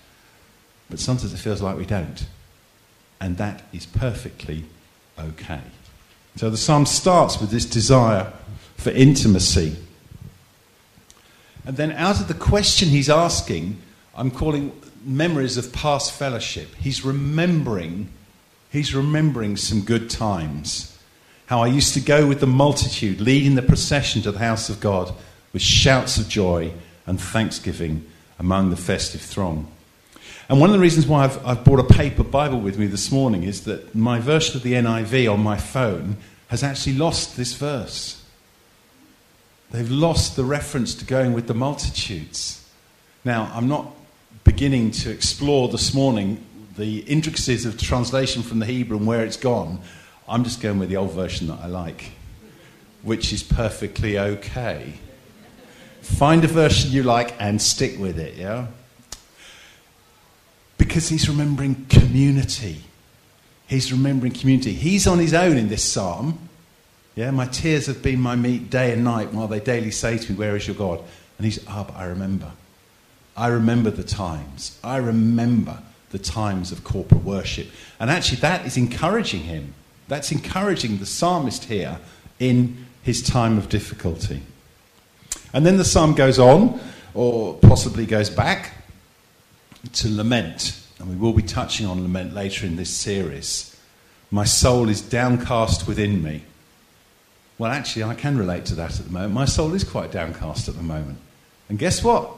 But 0.89 0.99
sometimes 0.99 1.33
it 1.33 1.37
feels 1.37 1.61
like 1.61 1.77
we 1.77 1.85
don't. 1.85 2.25
And 3.21 3.37
that 3.37 3.63
is 3.71 3.85
perfectly 3.85 4.65
okay. 5.19 5.61
So 6.35 6.49
the 6.49 6.57
psalm 6.57 6.85
starts 6.85 7.39
with 7.39 7.51
this 7.51 7.65
desire 7.65 8.31
for 8.75 8.91
intimacy. 8.91 9.75
And 11.65 11.77
then 11.77 11.91
out 11.91 12.19
of 12.21 12.27
the 12.27 12.33
question 12.33 12.89
he's 12.89 13.09
asking, 13.09 13.79
I'm 14.15 14.31
calling 14.31 14.71
memories 15.07 15.57
of 15.57 15.71
past 15.71 16.11
fellowship. 16.11 16.75
He's 16.75 17.05
remembering, 17.05 18.09
he's 18.71 18.93
remembering 18.93 19.55
some 19.55 19.81
good 19.81 20.09
times. 20.09 20.97
How 21.45 21.63
I 21.63 21.67
used 21.67 21.93
to 21.93 22.01
go 22.01 22.27
with 22.27 22.41
the 22.41 22.47
multitude, 22.47 23.21
leading 23.21 23.55
the 23.55 23.61
procession 23.61 24.21
to 24.23 24.31
the 24.33 24.39
house 24.39 24.69
of 24.69 24.81
God 24.81 25.13
with 25.53 25.61
shouts 25.61 26.17
of 26.17 26.27
joy 26.27 26.73
and 27.05 27.19
thanksgiving 27.19 28.05
among 28.37 28.69
the 28.69 28.75
festive 28.75 29.21
throng. 29.21 29.71
And 30.49 30.59
one 30.59 30.69
of 30.69 30.73
the 30.73 30.81
reasons 30.81 31.07
why 31.07 31.23
I've, 31.23 31.45
I've 31.45 31.63
brought 31.63 31.79
a 31.79 31.93
paper 31.93 32.23
Bible 32.23 32.59
with 32.59 32.77
me 32.77 32.85
this 32.85 33.11
morning 33.11 33.43
is 33.43 33.63
that 33.63 33.95
my 33.95 34.19
version 34.19 34.57
of 34.57 34.63
the 34.63 34.73
NIV 34.73 35.31
on 35.31 35.41
my 35.41 35.57
phone 35.57 36.17
has 36.49 36.63
actually 36.63 36.97
lost 36.97 37.37
this 37.37 37.53
verse. 37.53 38.23
They've 39.71 39.89
lost 39.89 40.35
the 40.35 40.45
reference 40.45 40.95
to 40.95 41.05
going 41.05 41.33
with 41.33 41.47
the 41.47 41.53
multitudes. 41.53 42.65
Now, 43.25 43.51
I'm 43.53 43.67
not 43.67 43.96
beginning 44.43 44.91
to 44.91 45.11
explore 45.11 45.67
this 45.67 45.93
morning 45.93 46.43
the 46.77 46.99
intricacies 46.99 47.65
of 47.65 47.79
translation 47.79 48.43
from 48.43 48.59
the 48.59 48.65
Hebrew 48.65 48.97
and 48.97 49.07
where 49.07 49.25
it's 49.25 49.37
gone. 49.37 49.81
I'm 50.27 50.43
just 50.43 50.61
going 50.61 50.79
with 50.79 50.89
the 50.89 50.97
old 50.97 51.11
version 51.11 51.47
that 51.47 51.59
I 51.61 51.67
like, 51.67 52.11
which 53.01 53.33
is 53.33 53.43
perfectly 53.43 54.19
okay. 54.19 54.93
Find 56.01 56.43
a 56.43 56.47
version 56.47 56.91
you 56.91 57.03
like 57.03 57.35
and 57.39 57.61
stick 57.61 57.99
with 57.99 58.19
it, 58.19 58.35
yeah? 58.35 58.67
Because 60.77 61.09
he's 61.09 61.27
remembering 61.27 61.85
community. 61.89 62.81
He's 63.67 63.91
remembering 63.91 64.31
community. 64.31 64.73
He's 64.73 65.07
on 65.07 65.19
his 65.19 65.33
own 65.33 65.57
in 65.57 65.67
this 65.67 65.83
psalm. 65.83 66.39
Yeah, 67.15 67.31
my 67.31 67.47
tears 67.47 67.87
have 67.87 68.03
been 68.03 68.21
my 68.21 68.35
meat 68.35 68.69
day 68.69 68.93
and 68.93 69.03
night 69.03 69.33
while 69.33 69.47
they 69.47 69.59
daily 69.59 69.91
say 69.91 70.17
to 70.17 70.31
me, 70.31 70.37
Where 70.37 70.55
is 70.55 70.67
your 70.67 70.75
God? 70.75 71.03
And 71.37 71.45
he's, 71.45 71.59
Ah, 71.67 71.83
but 71.83 71.95
I 71.95 72.05
remember. 72.05 72.51
I 73.37 73.47
remember 73.47 73.91
the 73.91 74.03
times. 74.03 74.79
I 74.83 74.97
remember 74.97 75.79
the 76.09 76.17
times 76.17 76.71
of 76.71 76.83
corporate 76.83 77.23
worship. 77.23 77.67
And 77.99 78.09
actually, 78.09 78.39
that 78.39 78.65
is 78.65 78.77
encouraging 78.77 79.41
him. 79.41 79.75
That's 80.07 80.31
encouraging 80.31 80.97
the 80.97 81.05
psalmist 81.05 81.65
here 81.65 81.99
in 82.39 82.85
his 83.03 83.21
time 83.21 83.57
of 83.57 83.69
difficulty. 83.69 84.41
And 85.53 85.65
then 85.65 85.77
the 85.77 85.85
psalm 85.85 86.15
goes 86.15 86.39
on, 86.39 86.79
or 87.13 87.53
possibly 87.55 88.05
goes 88.05 88.29
back, 88.29 88.73
to 89.93 90.09
lament. 90.09 90.83
And 90.99 91.09
we 91.09 91.15
will 91.15 91.33
be 91.33 91.43
touching 91.43 91.85
on 91.85 92.01
lament 92.01 92.33
later 92.33 92.65
in 92.65 92.75
this 92.75 92.89
series. 92.89 93.79
My 94.31 94.45
soul 94.45 94.89
is 94.89 95.01
downcast 95.01 95.87
within 95.87 96.23
me. 96.23 96.43
Well, 97.57 97.71
actually, 97.71 98.03
I 98.03 98.15
can 98.15 98.37
relate 98.37 98.65
to 98.65 98.75
that 98.75 98.99
at 98.99 99.05
the 99.05 99.11
moment. 99.11 99.33
My 99.33 99.45
soul 99.45 99.73
is 99.73 99.83
quite 99.83 100.11
downcast 100.11 100.67
at 100.67 100.75
the 100.75 100.83
moment. 100.83 101.19
And 101.69 101.77
guess 101.77 102.03
what? 102.03 102.36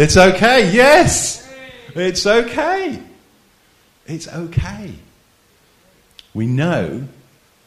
It's 0.00 0.16
okay. 0.16 0.72
Yes. 0.72 1.46
It's 1.94 2.24
okay. 2.24 3.02
It's 4.06 4.28
okay. 4.28 4.94
We 6.32 6.46
know 6.46 7.06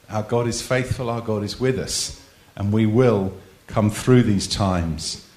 our 0.10 0.24
God 0.24 0.48
is 0.48 0.60
faithful, 0.60 1.12
our 1.12 1.22
God 1.22 1.44
is 1.44 1.60
with 1.60 1.78
us, 1.78 2.28
and 2.56 2.74
we 2.74 2.88
will 2.88 3.38
come 3.68 3.92
through 3.92 4.24
these 4.24 4.48
times. 4.48 5.30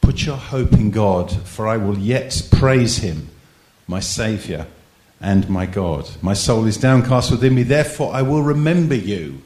Put 0.00 0.26
your 0.26 0.38
hope 0.38 0.72
in 0.72 0.90
God, 0.90 1.30
for 1.46 1.68
I 1.68 1.76
will 1.76 1.96
yet 1.96 2.48
praise 2.50 2.96
him, 2.96 3.28
my 3.86 4.00
Saviour 4.00 4.66
and 5.20 5.48
my 5.48 5.66
God. 5.66 6.10
My 6.20 6.34
soul 6.34 6.66
is 6.66 6.76
downcast 6.76 7.30
within 7.30 7.54
me, 7.54 7.62
therefore 7.62 8.12
I 8.12 8.22
will 8.22 8.42
remember 8.42 8.96
you 8.96 9.40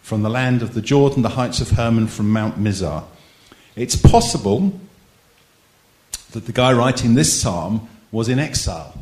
from 0.00 0.22
the 0.22 0.30
land 0.30 0.62
of 0.62 0.72
the 0.72 0.80
Jordan, 0.80 1.20
the 1.20 1.28
heights 1.28 1.60
of 1.60 1.72
Hermon, 1.72 2.06
from 2.06 2.30
Mount 2.30 2.58
Mizar. 2.58 3.04
It's 3.76 3.94
possible 3.94 4.80
that 6.30 6.46
the 6.46 6.52
guy 6.52 6.72
writing 6.72 7.14
this 7.14 7.40
psalm 7.40 7.88
was 8.12 8.28
in 8.28 8.38
exile 8.38 8.94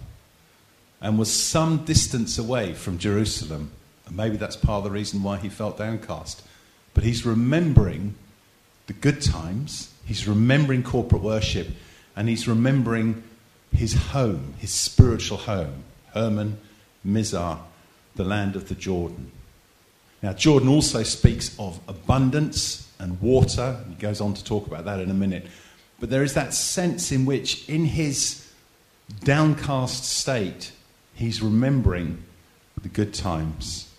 and 1.01 1.19
was 1.19 1.33
some 1.33 1.85
distance 1.85 2.39
away 2.39 2.75
from 2.75 2.99
Jerusalem. 2.99 3.71
And 4.07 4.17
maybe 4.17 4.37
that's 4.37 4.57
part 4.57 4.79
of 4.79 4.85
the 4.85 4.91
reason 4.91 5.23
why 5.23 5.37
he 5.37 5.49
felt 5.49 5.79
downcast. 5.79 6.43
But 6.95 7.05
he's 7.05 7.25
remembering 7.25 8.15
the 8.87 8.93
good 8.95 9.21
times, 9.21 9.93
he's 10.07 10.27
remembering 10.27 10.83
corporate 10.83 11.23
worship, 11.23 11.69
and 12.17 12.29
he's 12.29 12.49
remembering 12.49 13.23
his 13.73 13.95
home, 13.95 14.55
his 14.59 14.73
spiritual 14.73 15.39
home, 15.39 15.85
Hermon, 16.15 16.59
Mizar, 17.07 17.59
the 18.17 18.25
land 18.25 18.57
of 18.57 18.69
the 18.69 18.75
Jordan. 18.75 19.31
Now, 20.23 20.33
Jordan 20.33 20.69
also 20.69 21.05
speaks 21.05 21.57
of 21.59 21.79
abundance 21.87 22.91
and 22.99 23.21
water. 23.21 23.79
He 23.89 23.95
goes 23.95 24.21
on 24.21 24.35
to 24.35 24.43
talk 24.43 24.67
about 24.67 24.85
that 24.87 24.99
in 25.01 25.11
a 25.11 25.15
minute. 25.15 25.47
But 26.01 26.11
there 26.11 26.23
is 26.23 26.35
that 26.35 26.55
sense 26.55 27.11
in 27.11 27.27
which, 27.27 27.69
in 27.69 27.85
his 27.85 28.51
downcast 29.25 30.05
state, 30.05 30.73
he's 31.15 31.43
remembering 31.43 32.23
the 32.83 32.89
good 32.89 33.13
times. 33.13 33.93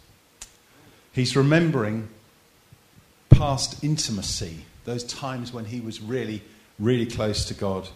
He's 1.11 1.35
remembering 1.35 2.07
past 3.29 3.83
intimacy, 3.83 4.65
those 4.85 5.03
times 5.03 5.51
when 5.51 5.65
he 5.65 5.81
was 5.81 6.01
really, 6.01 6.41
really 6.77 7.05
close 7.05 7.45
to 7.45 7.53
God 7.53 7.89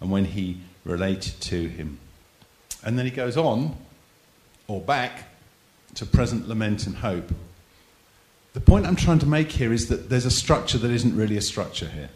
and 0.00 0.10
when 0.10 0.24
he 0.24 0.60
related 0.84 1.40
to 1.42 1.68
him. 1.68 1.98
And 2.82 2.98
then 2.98 3.06
he 3.06 3.12
goes 3.12 3.36
on, 3.36 3.76
or 4.66 4.80
back, 4.80 5.28
to 5.94 6.04
present 6.04 6.48
lament 6.48 6.86
and 6.86 6.96
hope. 6.96 7.30
The 8.52 8.60
point 8.60 8.86
I'm 8.86 8.96
trying 8.96 9.20
to 9.20 9.26
make 9.26 9.52
here 9.52 9.72
is 9.72 9.88
that 9.88 10.10
there's 10.10 10.26
a 10.26 10.30
structure 10.30 10.78
that 10.78 10.90
isn't 10.90 11.16
really 11.16 11.36
a 11.36 11.40
structure 11.40 11.88
here. 11.88 12.10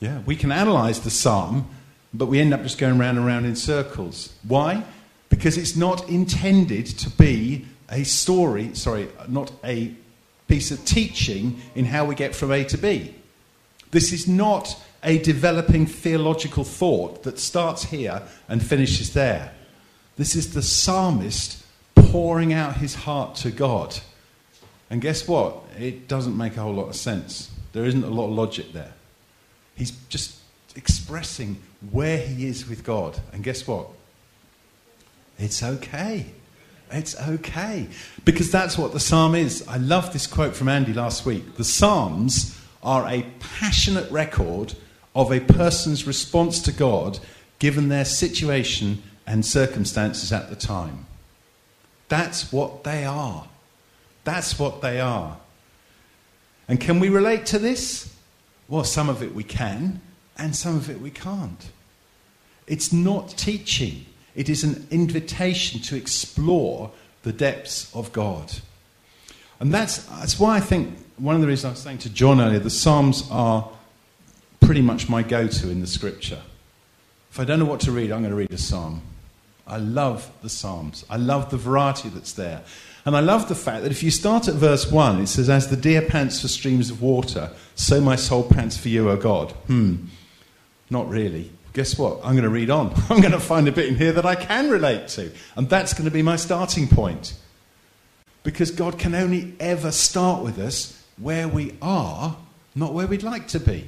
Yeah, 0.00 0.20
we 0.26 0.36
can 0.36 0.52
analyze 0.52 1.00
the 1.00 1.10
psalm, 1.10 1.68
but 2.14 2.26
we 2.26 2.40
end 2.40 2.54
up 2.54 2.62
just 2.62 2.78
going 2.78 2.98
round 2.98 3.18
and 3.18 3.26
round 3.26 3.46
in 3.46 3.56
circles. 3.56 4.32
Why? 4.46 4.84
Because 5.28 5.58
it's 5.58 5.76
not 5.76 6.08
intended 6.08 6.86
to 6.86 7.10
be 7.10 7.66
a 7.90 8.04
story, 8.04 8.74
sorry, 8.74 9.08
not 9.28 9.50
a 9.64 9.94
piece 10.46 10.70
of 10.70 10.84
teaching 10.84 11.60
in 11.74 11.84
how 11.84 12.04
we 12.04 12.14
get 12.14 12.34
from 12.34 12.52
A 12.52 12.64
to 12.64 12.78
B. 12.78 13.14
This 13.90 14.12
is 14.12 14.28
not 14.28 14.80
a 15.02 15.18
developing 15.18 15.86
theological 15.86 16.64
thought 16.64 17.22
that 17.22 17.38
starts 17.38 17.84
here 17.84 18.22
and 18.48 18.62
finishes 18.62 19.12
there. 19.12 19.52
This 20.16 20.34
is 20.34 20.54
the 20.54 20.62
psalmist 20.62 21.64
pouring 21.94 22.52
out 22.52 22.76
his 22.76 22.94
heart 22.94 23.34
to 23.36 23.50
God. 23.50 23.98
And 24.90 25.00
guess 25.00 25.28
what? 25.28 25.62
It 25.78 26.08
doesn't 26.08 26.36
make 26.36 26.56
a 26.56 26.62
whole 26.62 26.74
lot 26.74 26.88
of 26.88 26.96
sense. 26.96 27.50
There 27.72 27.84
isn't 27.84 28.02
a 28.02 28.08
lot 28.08 28.26
of 28.26 28.32
logic 28.32 28.72
there. 28.72 28.92
He's 29.78 29.92
just 30.08 30.36
expressing 30.74 31.62
where 31.92 32.18
he 32.18 32.46
is 32.46 32.68
with 32.68 32.84
God. 32.84 33.18
And 33.32 33.44
guess 33.44 33.64
what? 33.64 33.86
It's 35.38 35.62
okay. 35.62 36.26
It's 36.90 37.16
okay. 37.20 37.86
Because 38.24 38.50
that's 38.50 38.76
what 38.76 38.92
the 38.92 38.98
psalm 38.98 39.36
is. 39.36 39.66
I 39.68 39.76
love 39.76 40.12
this 40.12 40.26
quote 40.26 40.56
from 40.56 40.68
Andy 40.68 40.92
last 40.92 41.24
week. 41.24 41.54
The 41.54 41.64
psalms 41.64 42.60
are 42.82 43.06
a 43.06 43.24
passionate 43.38 44.10
record 44.10 44.74
of 45.14 45.30
a 45.30 45.38
person's 45.38 46.08
response 46.08 46.60
to 46.62 46.72
God 46.72 47.20
given 47.60 47.88
their 47.88 48.04
situation 48.04 49.02
and 49.28 49.46
circumstances 49.46 50.32
at 50.32 50.50
the 50.50 50.56
time. 50.56 51.06
That's 52.08 52.52
what 52.52 52.82
they 52.82 53.04
are. 53.04 53.46
That's 54.24 54.58
what 54.58 54.82
they 54.82 54.98
are. 54.98 55.36
And 56.66 56.80
can 56.80 56.98
we 56.98 57.10
relate 57.10 57.46
to 57.46 57.60
this? 57.60 58.12
Well, 58.68 58.84
some 58.84 59.08
of 59.08 59.22
it 59.22 59.34
we 59.34 59.44
can, 59.44 60.00
and 60.36 60.54
some 60.54 60.76
of 60.76 60.90
it 60.90 61.00
we 61.00 61.10
can't. 61.10 61.70
It's 62.66 62.92
not 62.92 63.30
teaching, 63.30 64.04
it 64.36 64.48
is 64.48 64.62
an 64.62 64.86
invitation 64.90 65.80
to 65.82 65.96
explore 65.96 66.90
the 67.22 67.32
depths 67.32 67.94
of 67.94 68.12
God. 68.12 68.52
And 69.58 69.72
that's, 69.72 70.04
that's 70.04 70.38
why 70.38 70.56
I 70.56 70.60
think 70.60 70.96
one 71.16 71.34
of 71.34 71.40
the 71.40 71.46
reasons 71.48 71.64
I 71.64 71.70
was 71.70 71.80
saying 71.80 71.98
to 71.98 72.10
John 72.10 72.40
earlier, 72.40 72.58
the 72.58 72.70
Psalms 72.70 73.26
are 73.30 73.68
pretty 74.60 74.82
much 74.82 75.08
my 75.08 75.22
go 75.22 75.48
to 75.48 75.70
in 75.70 75.80
the 75.80 75.86
scripture. 75.86 76.42
If 77.30 77.40
I 77.40 77.44
don't 77.44 77.58
know 77.58 77.64
what 77.64 77.80
to 77.80 77.92
read, 77.92 78.12
I'm 78.12 78.20
going 78.20 78.30
to 78.30 78.36
read 78.36 78.52
a 78.52 78.58
psalm. 78.58 79.02
I 79.66 79.78
love 79.78 80.30
the 80.42 80.48
Psalms. 80.48 81.04
I 81.10 81.16
love 81.16 81.50
the 81.50 81.56
variety 81.56 82.08
that's 82.08 82.32
there. 82.32 82.62
And 83.04 83.16
I 83.16 83.20
love 83.20 83.48
the 83.48 83.54
fact 83.54 83.82
that 83.82 83.90
if 83.90 84.02
you 84.02 84.10
start 84.10 84.48
at 84.48 84.54
verse 84.54 84.90
1, 84.90 85.22
it 85.22 85.26
says, 85.28 85.48
As 85.48 85.68
the 85.68 85.76
deer 85.76 86.02
pants 86.02 86.42
for 86.42 86.48
streams 86.48 86.90
of 86.90 87.00
water, 87.00 87.50
so 87.74 88.00
my 88.00 88.16
soul 88.16 88.42
pants 88.42 88.76
for 88.76 88.88
you, 88.88 89.08
O 89.10 89.16
God. 89.16 89.52
Hmm, 89.66 90.06
not 90.90 91.08
really. 91.08 91.50
Guess 91.72 91.98
what? 91.98 92.18
I'm 92.24 92.32
going 92.32 92.42
to 92.42 92.48
read 92.48 92.70
on. 92.70 92.92
I'm 93.10 93.20
going 93.20 93.32
to 93.32 93.40
find 93.40 93.68
a 93.68 93.72
bit 93.72 93.88
in 93.88 93.96
here 93.96 94.12
that 94.12 94.26
I 94.26 94.34
can 94.34 94.70
relate 94.70 95.08
to. 95.08 95.30
And 95.56 95.68
that's 95.68 95.94
going 95.94 96.06
to 96.06 96.10
be 96.10 96.22
my 96.22 96.36
starting 96.36 96.88
point. 96.88 97.34
Because 98.42 98.70
God 98.70 98.98
can 98.98 99.14
only 99.14 99.54
ever 99.60 99.90
start 99.92 100.42
with 100.42 100.58
us 100.58 101.02
where 101.18 101.48
we 101.48 101.76
are, 101.82 102.36
not 102.74 102.94
where 102.94 103.06
we'd 103.06 103.22
like 103.22 103.48
to 103.48 103.60
be. 103.60 103.84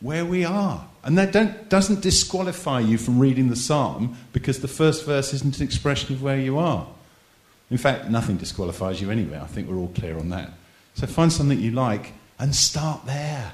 Where 0.00 0.24
we 0.24 0.44
are. 0.44 0.86
And 1.02 1.18
that 1.18 1.68
doesn't 1.68 2.02
disqualify 2.02 2.80
you 2.80 2.98
from 2.98 3.18
reading 3.18 3.48
the 3.48 3.56
psalm 3.56 4.16
because 4.32 4.60
the 4.60 4.68
first 4.68 5.04
verse 5.04 5.34
isn't 5.34 5.58
an 5.58 5.64
expression 5.64 6.14
of 6.14 6.22
where 6.22 6.38
you 6.38 6.58
are. 6.58 6.86
In 7.70 7.78
fact, 7.78 8.08
nothing 8.08 8.36
disqualifies 8.36 9.00
you 9.00 9.10
anyway. 9.10 9.38
I 9.38 9.46
think 9.46 9.68
we're 9.68 9.76
all 9.76 9.92
clear 9.94 10.18
on 10.18 10.30
that. 10.30 10.50
So 10.94 11.06
find 11.06 11.32
something 11.32 11.60
you 11.60 11.70
like 11.70 12.12
and 12.38 12.54
start 12.54 13.04
there. 13.06 13.52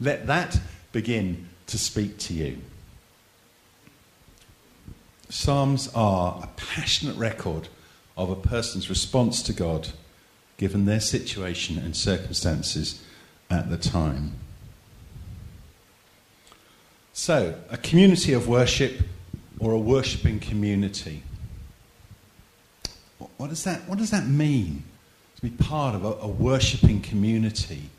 Let 0.00 0.26
that 0.26 0.60
begin 0.92 1.48
to 1.66 1.78
speak 1.78 2.18
to 2.18 2.34
you. 2.34 2.58
Psalms 5.28 5.90
are 5.94 6.40
a 6.42 6.46
passionate 6.56 7.16
record 7.16 7.68
of 8.16 8.30
a 8.30 8.36
person's 8.36 8.88
response 8.88 9.42
to 9.42 9.52
God 9.52 9.88
given 10.56 10.86
their 10.86 11.00
situation 11.00 11.78
and 11.78 11.96
circumstances 11.96 13.02
at 13.50 13.70
the 13.70 13.76
time. 13.76 14.32
So, 17.12 17.56
a 17.68 17.76
community 17.76 18.32
of 18.32 18.48
worship 18.48 19.02
or 19.58 19.72
a 19.72 19.78
worshipping 19.78 20.40
community. 20.40 21.22
What 23.18 23.50
does 23.50 23.64
that, 23.64 23.88
what 23.88 23.98
does 23.98 24.10
that 24.10 24.26
mean 24.26 24.84
to 25.36 25.42
be 25.42 25.50
part 25.50 25.94
of 25.94 26.04
a, 26.04 26.12
a 26.12 26.28
worshipping 26.28 27.00
community? 27.00 27.90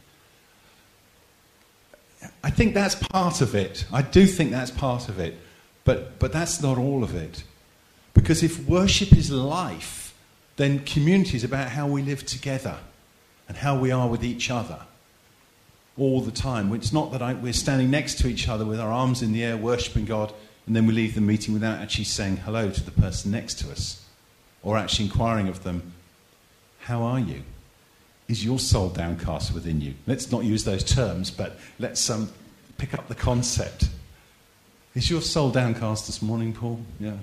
I 2.43 2.49
think 2.49 2.73
that's 2.73 2.95
part 2.95 3.41
of 3.41 3.55
it. 3.55 3.85
I 3.91 4.01
do 4.01 4.25
think 4.25 4.51
that's 4.51 4.71
part 4.71 5.09
of 5.09 5.19
it. 5.19 5.37
But, 5.85 6.19
but 6.19 6.31
that's 6.31 6.61
not 6.61 6.77
all 6.77 7.03
of 7.03 7.15
it. 7.15 7.43
Because 8.13 8.43
if 8.43 8.67
worship 8.67 9.13
is 9.13 9.31
life, 9.31 10.13
then 10.57 10.79
community 10.79 11.37
is 11.37 11.43
about 11.43 11.69
how 11.69 11.87
we 11.87 12.01
live 12.01 12.25
together 12.25 12.77
and 13.47 13.57
how 13.57 13.77
we 13.77 13.91
are 13.91 14.07
with 14.07 14.23
each 14.23 14.51
other 14.51 14.81
all 15.97 16.21
the 16.21 16.31
time. 16.31 16.73
It's 16.73 16.93
not 16.93 17.11
that 17.11 17.21
I, 17.21 17.33
we're 17.33 17.53
standing 17.53 17.89
next 17.89 18.19
to 18.19 18.27
each 18.27 18.47
other 18.47 18.65
with 18.65 18.79
our 18.79 18.91
arms 18.91 19.21
in 19.21 19.31
the 19.31 19.43
air, 19.43 19.57
worshipping 19.57 20.05
God, 20.05 20.33
and 20.67 20.75
then 20.75 20.85
we 20.85 20.93
leave 20.93 21.15
the 21.15 21.21
meeting 21.21 21.53
without 21.53 21.79
actually 21.79 22.03
saying 22.03 22.37
hello 22.37 22.69
to 22.69 22.83
the 22.83 22.91
person 22.91 23.31
next 23.31 23.59
to 23.59 23.71
us 23.71 24.05
or 24.63 24.77
actually 24.77 25.05
inquiring 25.05 25.47
of 25.47 25.63
them, 25.63 25.93
How 26.81 27.03
are 27.03 27.19
you? 27.19 27.43
Is 28.27 28.45
your 28.45 28.59
soul 28.59 28.89
downcast 28.89 29.53
within 29.53 29.81
you? 29.81 29.95
Let's 30.05 30.31
not 30.31 30.43
use 30.43 30.63
those 30.63 30.83
terms, 30.83 31.31
but 31.31 31.59
let's 31.79 32.09
um, 32.09 32.29
pick 32.77 32.93
up 32.93 33.07
the 33.07 33.15
concept. 33.15 33.89
Is 34.95 35.09
your 35.09 35.21
soul 35.21 35.51
downcast 35.51 36.05
this 36.05 36.21
morning, 36.21 36.53
Paul? 36.53 36.79
Yeah. 36.99 37.17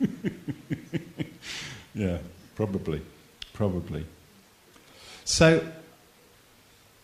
yeah, 1.94 2.18
probably. 2.54 3.02
Probably. 3.52 4.06
So, 5.24 5.66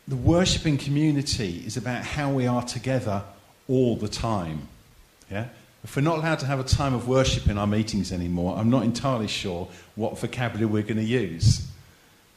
the 0.09 0.17
worshipping 0.17 0.79
community 0.79 1.63
is 1.67 1.77
about 1.77 2.05
how 2.05 2.33
we 2.33 2.47
are 2.47 2.63
together 2.63 3.25
all 3.69 3.97
the 3.97 4.09
time. 4.09 4.69
Yeah? 5.31 5.49
If 5.85 5.95
we're 5.95 6.02
not 6.02 6.18
allowed 6.18 6.40
to 6.40 6.47
have 6.47 6.59
a 6.59 6.64
time 6.64 6.95
of 6.95 7.06
worship 7.06 7.49
in 7.49 7.59
our 7.59 7.66
meetings 7.66 8.12
anymore, 8.12 8.56
I'm 8.56 8.71
not 8.71 8.83
entirely 8.83 9.28
sure 9.28 9.68
what 9.95 10.18
vocabulary 10.18 10.66
we're 10.66 10.83
going 10.83 10.97
to 10.97 11.04
use. 11.04 11.66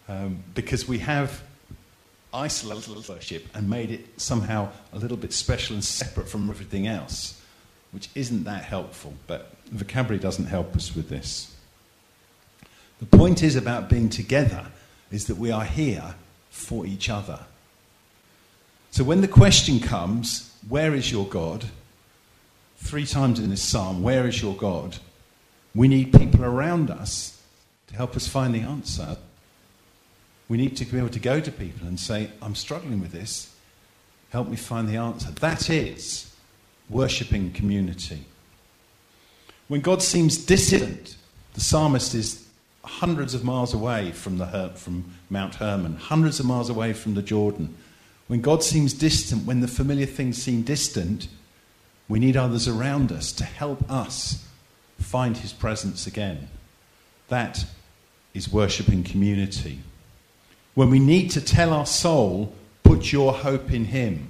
Um, 0.07 0.43
because 0.55 0.87
we 0.87 0.99
have 0.99 1.41
isolated 2.33 3.07
worship 3.07 3.47
and 3.53 3.69
made 3.69 3.91
it 3.91 4.21
somehow 4.21 4.69
a 4.93 4.99
little 4.99 5.17
bit 5.17 5.33
special 5.33 5.75
and 5.75 5.83
separate 5.83 6.27
from 6.27 6.49
everything 6.49 6.87
else, 6.87 7.41
which 7.91 8.09
isn't 8.15 8.43
that 8.43 8.63
helpful. 8.63 9.13
But 9.27 9.51
vocabulary 9.71 10.19
doesn't 10.19 10.45
help 10.45 10.75
us 10.75 10.95
with 10.95 11.09
this. 11.09 11.55
The 12.99 13.05
point 13.05 13.43
is 13.43 13.55
about 13.55 13.89
being 13.89 14.09
together 14.09 14.65
is 15.11 15.25
that 15.27 15.35
we 15.37 15.51
are 15.51 15.63
here 15.63 16.15
for 16.49 16.85
each 16.85 17.09
other. 17.09 17.39
So 18.91 19.03
when 19.03 19.21
the 19.21 19.27
question 19.27 19.79
comes, 19.79 20.53
where 20.67 20.93
is 20.93 21.11
your 21.11 21.25
God? 21.25 21.65
Three 22.79 23.05
times 23.05 23.39
in 23.39 23.49
this 23.49 23.61
psalm, 23.61 24.01
Where 24.01 24.27
is 24.27 24.41
your 24.41 24.55
God? 24.55 24.97
We 25.75 25.87
need 25.87 26.11
people 26.11 26.43
around 26.43 26.89
us 26.89 27.41
to 27.87 27.95
help 27.95 28.15
us 28.15 28.27
find 28.27 28.53
the 28.53 28.61
answer. 28.61 29.17
We 30.47 30.57
need 30.57 30.75
to 30.77 30.85
be 30.85 30.97
able 30.97 31.09
to 31.09 31.19
go 31.19 31.39
to 31.39 31.51
people 31.51 31.87
and 31.87 31.99
say, 31.99 32.31
I'm 32.41 32.55
struggling 32.55 32.99
with 32.99 33.11
this. 33.11 33.53
Help 34.31 34.47
me 34.47 34.55
find 34.55 34.87
the 34.87 34.97
answer. 34.97 35.31
That 35.31 35.69
is 35.69 36.33
worshipping 36.89 37.51
community. 37.51 38.25
When 39.67 39.81
God 39.81 40.01
seems 40.01 40.37
distant, 40.37 41.15
the 41.53 41.61
psalmist 41.61 42.15
is 42.15 42.47
hundreds 42.83 43.35
of 43.35 43.43
miles 43.43 43.73
away 43.75 44.11
from, 44.11 44.39
the, 44.39 44.71
from 44.75 45.13
Mount 45.29 45.55
Hermon, 45.55 45.97
hundreds 45.97 46.39
of 46.39 46.47
miles 46.47 46.69
away 46.69 46.93
from 46.93 47.13
the 47.13 47.21
Jordan. 47.21 47.75
When 48.27 48.41
God 48.41 48.63
seems 48.63 48.93
distant, 48.93 49.45
when 49.45 49.61
the 49.61 49.67
familiar 49.67 50.07
things 50.07 50.41
seem 50.41 50.63
distant, 50.63 51.27
we 52.09 52.19
need 52.19 52.35
others 52.35 52.67
around 52.67 53.11
us 53.11 53.31
to 53.33 53.45
help 53.45 53.89
us 53.89 54.45
find 54.97 55.37
his 55.37 55.53
presence 55.53 56.07
again. 56.07 56.49
That 57.29 57.63
is 58.33 58.51
worshipping 58.51 59.03
community. 59.03 59.79
When 60.73 60.89
we 60.89 60.99
need 60.99 61.29
to 61.31 61.41
tell 61.41 61.71
our 61.71 61.85
soul, 61.85 62.53
put 62.83 63.11
your 63.11 63.31
hope 63.31 63.71
in 63.71 63.85
him, 63.85 64.29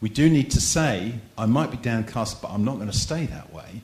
we 0.00 0.08
do 0.08 0.28
need 0.28 0.50
to 0.50 0.60
say, 0.60 1.14
I 1.38 1.46
might 1.46 1.70
be 1.70 1.76
downcast, 1.76 2.42
but 2.42 2.50
I'm 2.50 2.64
not 2.64 2.76
going 2.76 2.90
to 2.90 2.96
stay 2.96 3.26
that 3.26 3.52
way. 3.52 3.82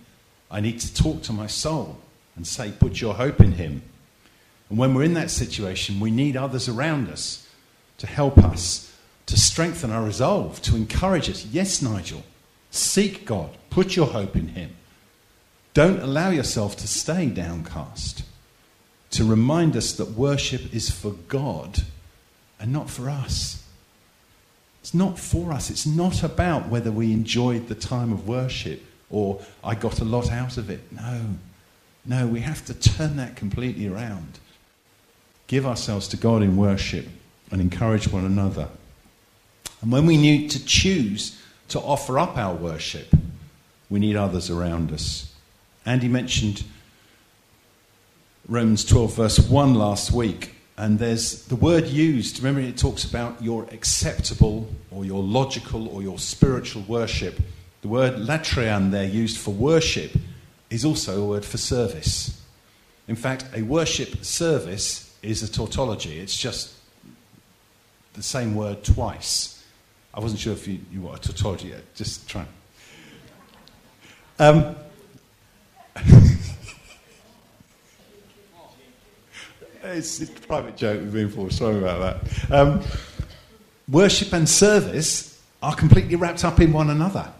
I 0.50 0.60
need 0.60 0.80
to 0.80 0.94
talk 0.94 1.22
to 1.22 1.32
my 1.32 1.46
soul 1.46 1.98
and 2.36 2.46
say, 2.46 2.72
put 2.72 3.00
your 3.00 3.14
hope 3.14 3.40
in 3.40 3.52
him. 3.52 3.82
And 4.68 4.78
when 4.78 4.94
we're 4.94 5.04
in 5.04 5.14
that 5.14 5.30
situation, 5.30 6.00
we 6.00 6.10
need 6.10 6.36
others 6.36 6.68
around 6.68 7.08
us 7.08 7.46
to 7.98 8.06
help 8.06 8.38
us, 8.38 8.94
to 9.26 9.38
strengthen 9.38 9.90
our 9.90 10.02
resolve, 10.02 10.60
to 10.62 10.76
encourage 10.76 11.28
us. 11.28 11.44
Yes, 11.46 11.82
Nigel, 11.82 12.22
Seek 12.70 13.26
God. 13.26 13.50
Put 13.68 13.96
your 13.96 14.06
hope 14.06 14.36
in 14.36 14.48
Him. 14.48 14.76
Don't 15.74 16.00
allow 16.00 16.30
yourself 16.30 16.76
to 16.78 16.88
stay 16.88 17.26
downcast. 17.26 18.24
To 19.12 19.24
remind 19.24 19.76
us 19.76 19.92
that 19.94 20.12
worship 20.12 20.72
is 20.72 20.90
for 20.90 21.12
God 21.28 21.80
and 22.60 22.72
not 22.72 22.88
for 22.88 23.10
us. 23.10 23.64
It's 24.80 24.94
not 24.94 25.18
for 25.18 25.52
us. 25.52 25.68
It's 25.70 25.86
not 25.86 26.22
about 26.22 26.68
whether 26.68 26.92
we 26.92 27.12
enjoyed 27.12 27.68
the 27.68 27.74
time 27.74 28.12
of 28.12 28.28
worship 28.28 28.82
or 29.10 29.40
I 29.64 29.74
got 29.74 30.00
a 30.00 30.04
lot 30.04 30.30
out 30.30 30.56
of 30.56 30.70
it. 30.70 30.80
No. 30.92 31.22
No, 32.04 32.26
we 32.26 32.40
have 32.40 32.64
to 32.66 32.74
turn 32.74 33.16
that 33.16 33.36
completely 33.36 33.88
around. 33.88 34.38
Give 35.48 35.66
ourselves 35.66 36.08
to 36.08 36.16
God 36.16 36.42
in 36.42 36.56
worship 36.56 37.06
and 37.50 37.60
encourage 37.60 38.08
one 38.08 38.24
another. 38.24 38.68
And 39.82 39.90
when 39.90 40.06
we 40.06 40.16
need 40.16 40.50
to 40.52 40.64
choose 40.64 41.39
to 41.70 41.80
offer 41.80 42.18
up 42.18 42.36
our 42.36 42.54
worship, 42.54 43.14
we 43.88 43.98
need 43.98 44.16
others 44.16 44.50
around 44.50 44.92
us. 44.92 45.32
Andy 45.86 46.08
mentioned 46.08 46.64
Romans 48.48 48.84
12, 48.84 49.14
verse 49.14 49.38
1 49.38 49.74
last 49.74 50.12
week, 50.12 50.54
and 50.76 50.98
there's 50.98 51.44
the 51.46 51.56
word 51.56 51.86
used. 51.86 52.38
Remember, 52.38 52.60
it 52.60 52.76
talks 52.76 53.04
about 53.04 53.42
your 53.42 53.64
acceptable 53.70 54.68
or 54.90 55.04
your 55.04 55.22
logical 55.22 55.88
or 55.88 56.02
your 56.02 56.18
spiritual 56.18 56.82
worship. 56.82 57.40
The 57.82 57.88
word 57.88 58.14
latreian 58.14 58.90
there 58.90 59.04
used 59.04 59.38
for 59.38 59.52
worship 59.52 60.12
is 60.68 60.84
also 60.84 61.22
a 61.22 61.26
word 61.26 61.44
for 61.44 61.58
service. 61.58 62.42
In 63.08 63.16
fact, 63.16 63.44
a 63.54 63.62
worship 63.62 64.24
service 64.24 65.16
is 65.22 65.42
a 65.42 65.50
tautology, 65.50 66.18
it's 66.18 66.36
just 66.36 66.74
the 68.14 68.22
same 68.22 68.54
word 68.54 68.82
twice. 68.84 69.59
I 70.12 70.20
wasn't 70.20 70.40
sure 70.40 70.52
if 70.52 70.66
you, 70.66 70.80
you 70.92 71.00
want 71.02 71.24
a 71.24 71.28
tautology 71.28 71.68
yet. 71.68 71.94
Just 71.94 72.28
try. 72.28 72.44
Um, 74.38 74.74
it's, 79.82 80.20
it's, 80.20 80.22
a 80.22 80.26
private 80.46 80.76
joke 80.76 81.00
we've 81.00 81.12
been 81.12 81.28
for. 81.28 81.50
Sorry 81.50 81.78
about 81.78 82.22
that. 82.22 82.50
Um, 82.50 82.82
worship 83.88 84.32
and 84.32 84.48
service 84.48 85.40
are 85.62 85.74
completely 85.74 86.16
wrapped 86.16 86.44
up 86.44 86.58
in 86.58 86.72
one 86.72 86.90
another. 86.90 87.32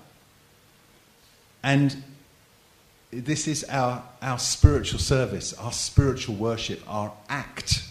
And 1.63 2.03
this 3.11 3.49
is 3.49 3.65
our, 3.65 4.05
our 4.23 4.39
spiritual 4.39 5.01
service, 5.01 5.53
our 5.55 5.73
spiritual 5.73 6.37
worship, 6.37 6.81
our 6.87 7.13
act. 7.29 7.85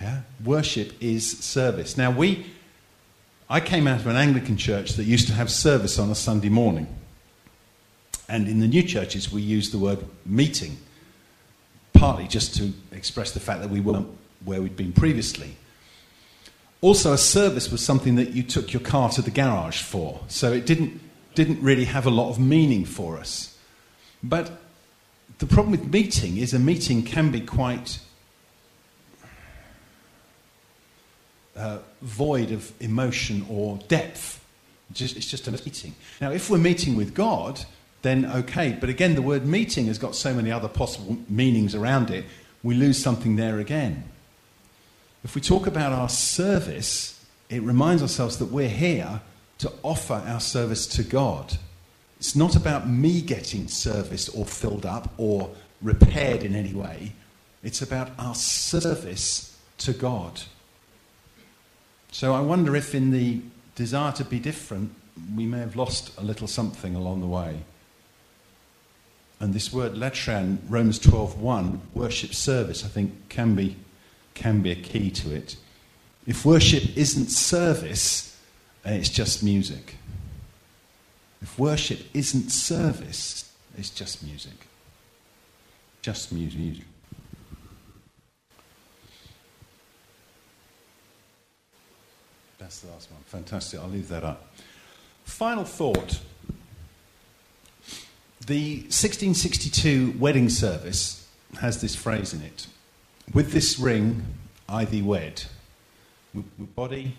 Yeah? 0.00 0.20
Worship 0.44 0.92
is 1.00 1.38
service. 1.38 1.96
Now, 1.96 2.10
we 2.10 2.46
I 3.48 3.60
came 3.60 3.86
out 3.86 4.00
of 4.00 4.06
an 4.06 4.16
Anglican 4.16 4.56
church 4.56 4.92
that 4.94 5.04
used 5.04 5.26
to 5.28 5.34
have 5.34 5.50
service 5.50 5.98
on 5.98 6.10
a 6.10 6.14
Sunday 6.14 6.48
morning. 6.48 6.86
And 8.28 8.48
in 8.48 8.60
the 8.60 8.66
new 8.66 8.82
churches, 8.82 9.30
we 9.30 9.42
use 9.42 9.70
the 9.70 9.78
word 9.78 10.04
meeting. 10.24 10.78
partly 11.94 12.28
just 12.28 12.54
to 12.56 12.72
express 12.92 13.30
the 13.30 13.40
fact 13.40 13.62
that 13.62 13.70
we 13.70 13.80
weren't 13.80 14.08
where 14.44 14.60
we'd 14.60 14.76
been 14.76 14.92
previously. 14.92 15.56
Also, 16.82 17.14
a 17.14 17.18
service 17.18 17.70
was 17.72 17.82
something 17.82 18.16
that 18.16 18.32
you 18.32 18.42
took 18.42 18.74
your 18.74 18.82
car 18.82 19.08
to 19.08 19.22
the 19.22 19.30
garage 19.30 19.80
for, 19.80 20.20
so 20.28 20.52
it 20.52 20.66
didn't, 20.66 21.00
didn't 21.34 21.62
really 21.62 21.86
have 21.86 22.04
a 22.04 22.10
lot 22.10 22.28
of 22.28 22.38
meaning 22.38 22.84
for 22.84 23.16
us. 23.16 23.56
But 24.22 24.60
the 25.38 25.46
problem 25.46 25.70
with 25.70 25.90
meeting 25.90 26.36
is 26.36 26.52
a 26.52 26.58
meeting 26.58 27.02
can 27.04 27.30
be 27.30 27.40
quite 27.40 28.00
uh, 31.56 31.78
void 32.04 32.52
of 32.52 32.72
emotion 32.80 33.44
or 33.48 33.78
depth. 33.88 34.44
Just, 34.92 35.16
it's 35.16 35.26
just 35.26 35.48
a 35.48 35.50
meeting. 35.50 35.94
Now, 36.20 36.30
if 36.30 36.50
we're 36.50 36.58
meeting 36.58 36.94
with 36.96 37.14
God, 37.14 37.64
then 38.02 38.26
okay. 38.26 38.76
But 38.78 38.90
again, 38.90 39.14
the 39.14 39.22
word 39.22 39.46
meeting 39.46 39.86
has 39.86 39.98
got 39.98 40.14
so 40.14 40.34
many 40.34 40.52
other 40.52 40.68
possible 40.68 41.16
meanings 41.28 41.74
around 41.74 42.10
it, 42.10 42.24
we 42.62 42.74
lose 42.74 43.02
something 43.02 43.36
there 43.36 43.58
again. 43.58 44.04
If 45.24 45.34
we 45.34 45.40
talk 45.40 45.66
about 45.66 45.92
our 45.92 46.08
service, 46.08 47.24
it 47.48 47.62
reminds 47.62 48.02
ourselves 48.02 48.38
that 48.38 48.46
we're 48.46 48.68
here 48.68 49.20
to 49.58 49.72
offer 49.82 50.22
our 50.26 50.40
service 50.40 50.86
to 50.88 51.02
God. 51.02 51.56
It's 52.18 52.36
not 52.36 52.56
about 52.56 52.88
me 52.88 53.20
getting 53.20 53.68
serviced 53.68 54.30
or 54.36 54.44
filled 54.44 54.86
up 54.86 55.12
or 55.16 55.50
repaired 55.80 56.42
in 56.42 56.54
any 56.54 56.74
way. 56.74 57.12
It's 57.62 57.82
about 57.82 58.10
our 58.18 58.34
service 58.34 59.58
to 59.78 59.92
God. 59.92 60.42
So 62.14 62.32
I 62.32 62.40
wonder 62.40 62.76
if, 62.76 62.94
in 62.94 63.10
the 63.10 63.40
desire 63.74 64.12
to 64.12 64.24
be 64.24 64.38
different, 64.38 64.94
we 65.34 65.46
may 65.46 65.58
have 65.58 65.74
lost 65.74 66.16
a 66.16 66.22
little 66.22 66.46
something 66.46 66.94
along 66.94 67.22
the 67.22 67.26
way. 67.26 67.64
And 69.40 69.52
this 69.52 69.72
word 69.72 69.94
latran, 69.94 70.58
Romans 70.68 71.00
12:1, 71.00 71.80
worship 71.92 72.32
service, 72.32 72.84
I 72.84 72.88
think 72.88 73.28
can 73.30 73.56
be, 73.56 73.74
can 74.34 74.62
be 74.62 74.70
a 74.70 74.76
key 74.76 75.10
to 75.10 75.34
it. 75.34 75.56
If 76.24 76.44
worship 76.44 76.96
isn't 76.96 77.30
service, 77.30 78.38
uh, 78.86 78.90
it's 78.90 79.08
just 79.08 79.42
music. 79.42 79.96
If 81.42 81.58
worship 81.58 81.98
isn't 82.14 82.50
service, 82.50 83.50
it's 83.76 83.90
just 83.90 84.22
music. 84.22 84.68
Just 86.00 86.30
music. 86.30 86.84
That's 92.64 92.78
the 92.80 92.90
last 92.90 93.10
one. 93.10 93.20
Fantastic. 93.26 93.78
I'll 93.78 93.90
leave 93.90 94.08
that 94.08 94.24
up. 94.24 94.48
Final 95.26 95.64
thought. 95.64 96.20
The 98.46 98.76
1662 98.84 100.14
wedding 100.18 100.48
service 100.48 101.28
has 101.60 101.82
this 101.82 101.94
phrase 101.94 102.32
in 102.32 102.40
it 102.40 102.66
With 103.34 103.52
this 103.52 103.78
ring, 103.78 104.24
I 104.66 104.86
thee 104.86 105.02
wed. 105.02 105.42
With 106.32 106.74
body, 106.74 107.18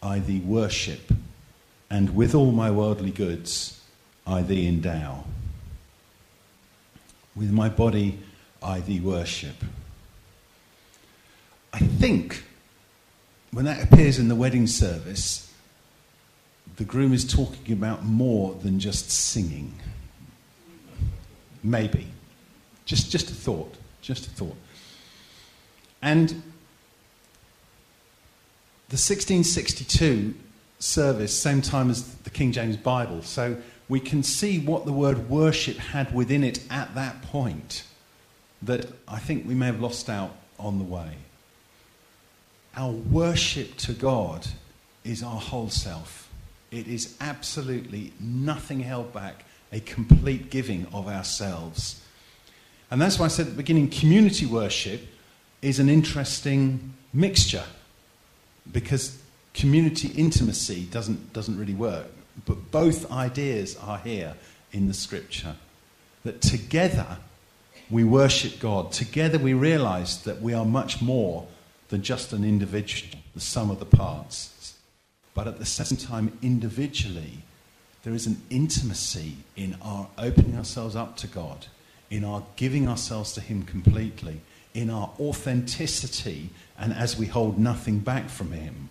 I 0.00 0.20
thee 0.20 0.38
worship. 0.38 1.12
And 1.90 2.14
with 2.14 2.32
all 2.32 2.52
my 2.52 2.70
worldly 2.70 3.10
goods, 3.10 3.82
I 4.24 4.42
thee 4.42 4.68
endow. 4.68 5.24
With 7.34 7.50
my 7.50 7.68
body, 7.68 8.20
I 8.62 8.78
thee 8.78 9.00
worship. 9.00 9.56
I 11.72 11.80
think 11.80 12.44
when 13.50 13.64
that 13.64 13.82
appears 13.82 14.18
in 14.18 14.28
the 14.28 14.34
wedding 14.34 14.66
service, 14.66 15.52
the 16.76 16.84
groom 16.84 17.12
is 17.12 17.24
talking 17.24 17.72
about 17.72 18.04
more 18.04 18.54
than 18.54 18.78
just 18.78 19.10
singing. 19.10 19.74
Maybe. 21.62 22.08
Just, 22.84 23.10
just 23.10 23.30
a 23.30 23.34
thought. 23.34 23.74
Just 24.02 24.26
a 24.26 24.30
thought. 24.30 24.56
And 26.02 26.28
the 28.88 28.98
1662 28.98 30.34
service, 30.78 31.36
same 31.36 31.62
time 31.62 31.90
as 31.90 32.14
the 32.18 32.30
King 32.30 32.52
James 32.52 32.76
Bible. 32.76 33.22
So 33.22 33.56
we 33.88 34.00
can 34.00 34.22
see 34.22 34.58
what 34.58 34.84
the 34.84 34.92
word 34.92 35.28
worship 35.28 35.76
had 35.76 36.14
within 36.14 36.44
it 36.44 36.60
at 36.70 36.94
that 36.94 37.22
point 37.22 37.84
that 38.62 38.86
I 39.08 39.18
think 39.18 39.46
we 39.46 39.54
may 39.54 39.66
have 39.66 39.80
lost 39.80 40.08
out 40.08 40.36
on 40.58 40.78
the 40.78 40.84
way. 40.84 41.12
Our 42.76 42.92
worship 42.92 43.76
to 43.78 43.92
God 43.92 44.46
is 45.02 45.22
our 45.22 45.40
whole 45.40 45.70
self. 45.70 46.30
It 46.70 46.86
is 46.88 47.16
absolutely 47.20 48.12
nothing 48.20 48.80
held 48.80 49.12
back, 49.12 49.44
a 49.72 49.80
complete 49.80 50.50
giving 50.50 50.86
of 50.92 51.08
ourselves. 51.08 52.02
And 52.90 53.00
that's 53.00 53.18
why 53.18 53.26
I 53.26 53.28
said 53.28 53.46
at 53.46 53.52
the 53.52 53.56
beginning 53.56 53.88
community 53.88 54.46
worship 54.46 55.00
is 55.62 55.78
an 55.78 55.88
interesting 55.88 56.94
mixture 57.12 57.64
because 58.70 59.18
community 59.54 60.08
intimacy 60.08 60.84
doesn't, 60.90 61.32
doesn't 61.32 61.58
really 61.58 61.74
work. 61.74 62.06
But 62.44 62.70
both 62.70 63.10
ideas 63.10 63.76
are 63.78 63.98
here 63.98 64.34
in 64.72 64.86
the 64.86 64.94
scripture. 64.94 65.56
That 66.24 66.42
together 66.42 67.18
we 67.88 68.04
worship 68.04 68.58
God, 68.60 68.92
together 68.92 69.38
we 69.38 69.54
realize 69.54 70.22
that 70.24 70.42
we 70.42 70.52
are 70.52 70.64
much 70.64 71.00
more 71.00 71.46
than 71.88 72.02
just 72.02 72.32
an 72.32 72.44
individual, 72.44 73.18
the 73.34 73.40
sum 73.40 73.70
of 73.70 73.78
the 73.78 73.86
parts. 73.86 74.74
But 75.34 75.46
at 75.46 75.58
the 75.58 75.66
same 75.66 75.96
time, 75.98 76.38
individually, 76.42 77.42
there 78.02 78.14
is 78.14 78.26
an 78.26 78.40
intimacy 78.50 79.36
in 79.56 79.76
our 79.82 80.08
opening 80.16 80.56
ourselves 80.56 80.96
up 80.96 81.16
to 81.18 81.26
God, 81.26 81.66
in 82.10 82.24
our 82.24 82.44
giving 82.56 82.88
ourselves 82.88 83.32
to 83.34 83.40
Him 83.40 83.62
completely, 83.62 84.40
in 84.74 84.90
our 84.90 85.10
authenticity, 85.18 86.50
and 86.78 86.92
as 86.92 87.16
we 87.16 87.26
hold 87.26 87.58
nothing 87.58 87.98
back 87.98 88.28
from 88.28 88.52
Him, 88.52 88.90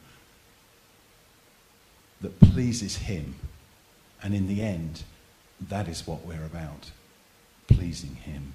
that 2.21 2.39
pleases 2.39 2.97
Him. 2.97 3.35
And 4.21 4.33
in 4.33 4.47
the 4.47 4.61
end, 4.61 5.03
that 5.69 5.87
is 5.87 6.07
what 6.07 6.25
we're 6.25 6.45
about 6.45 6.91
pleasing 7.67 8.15
Him. 8.15 8.53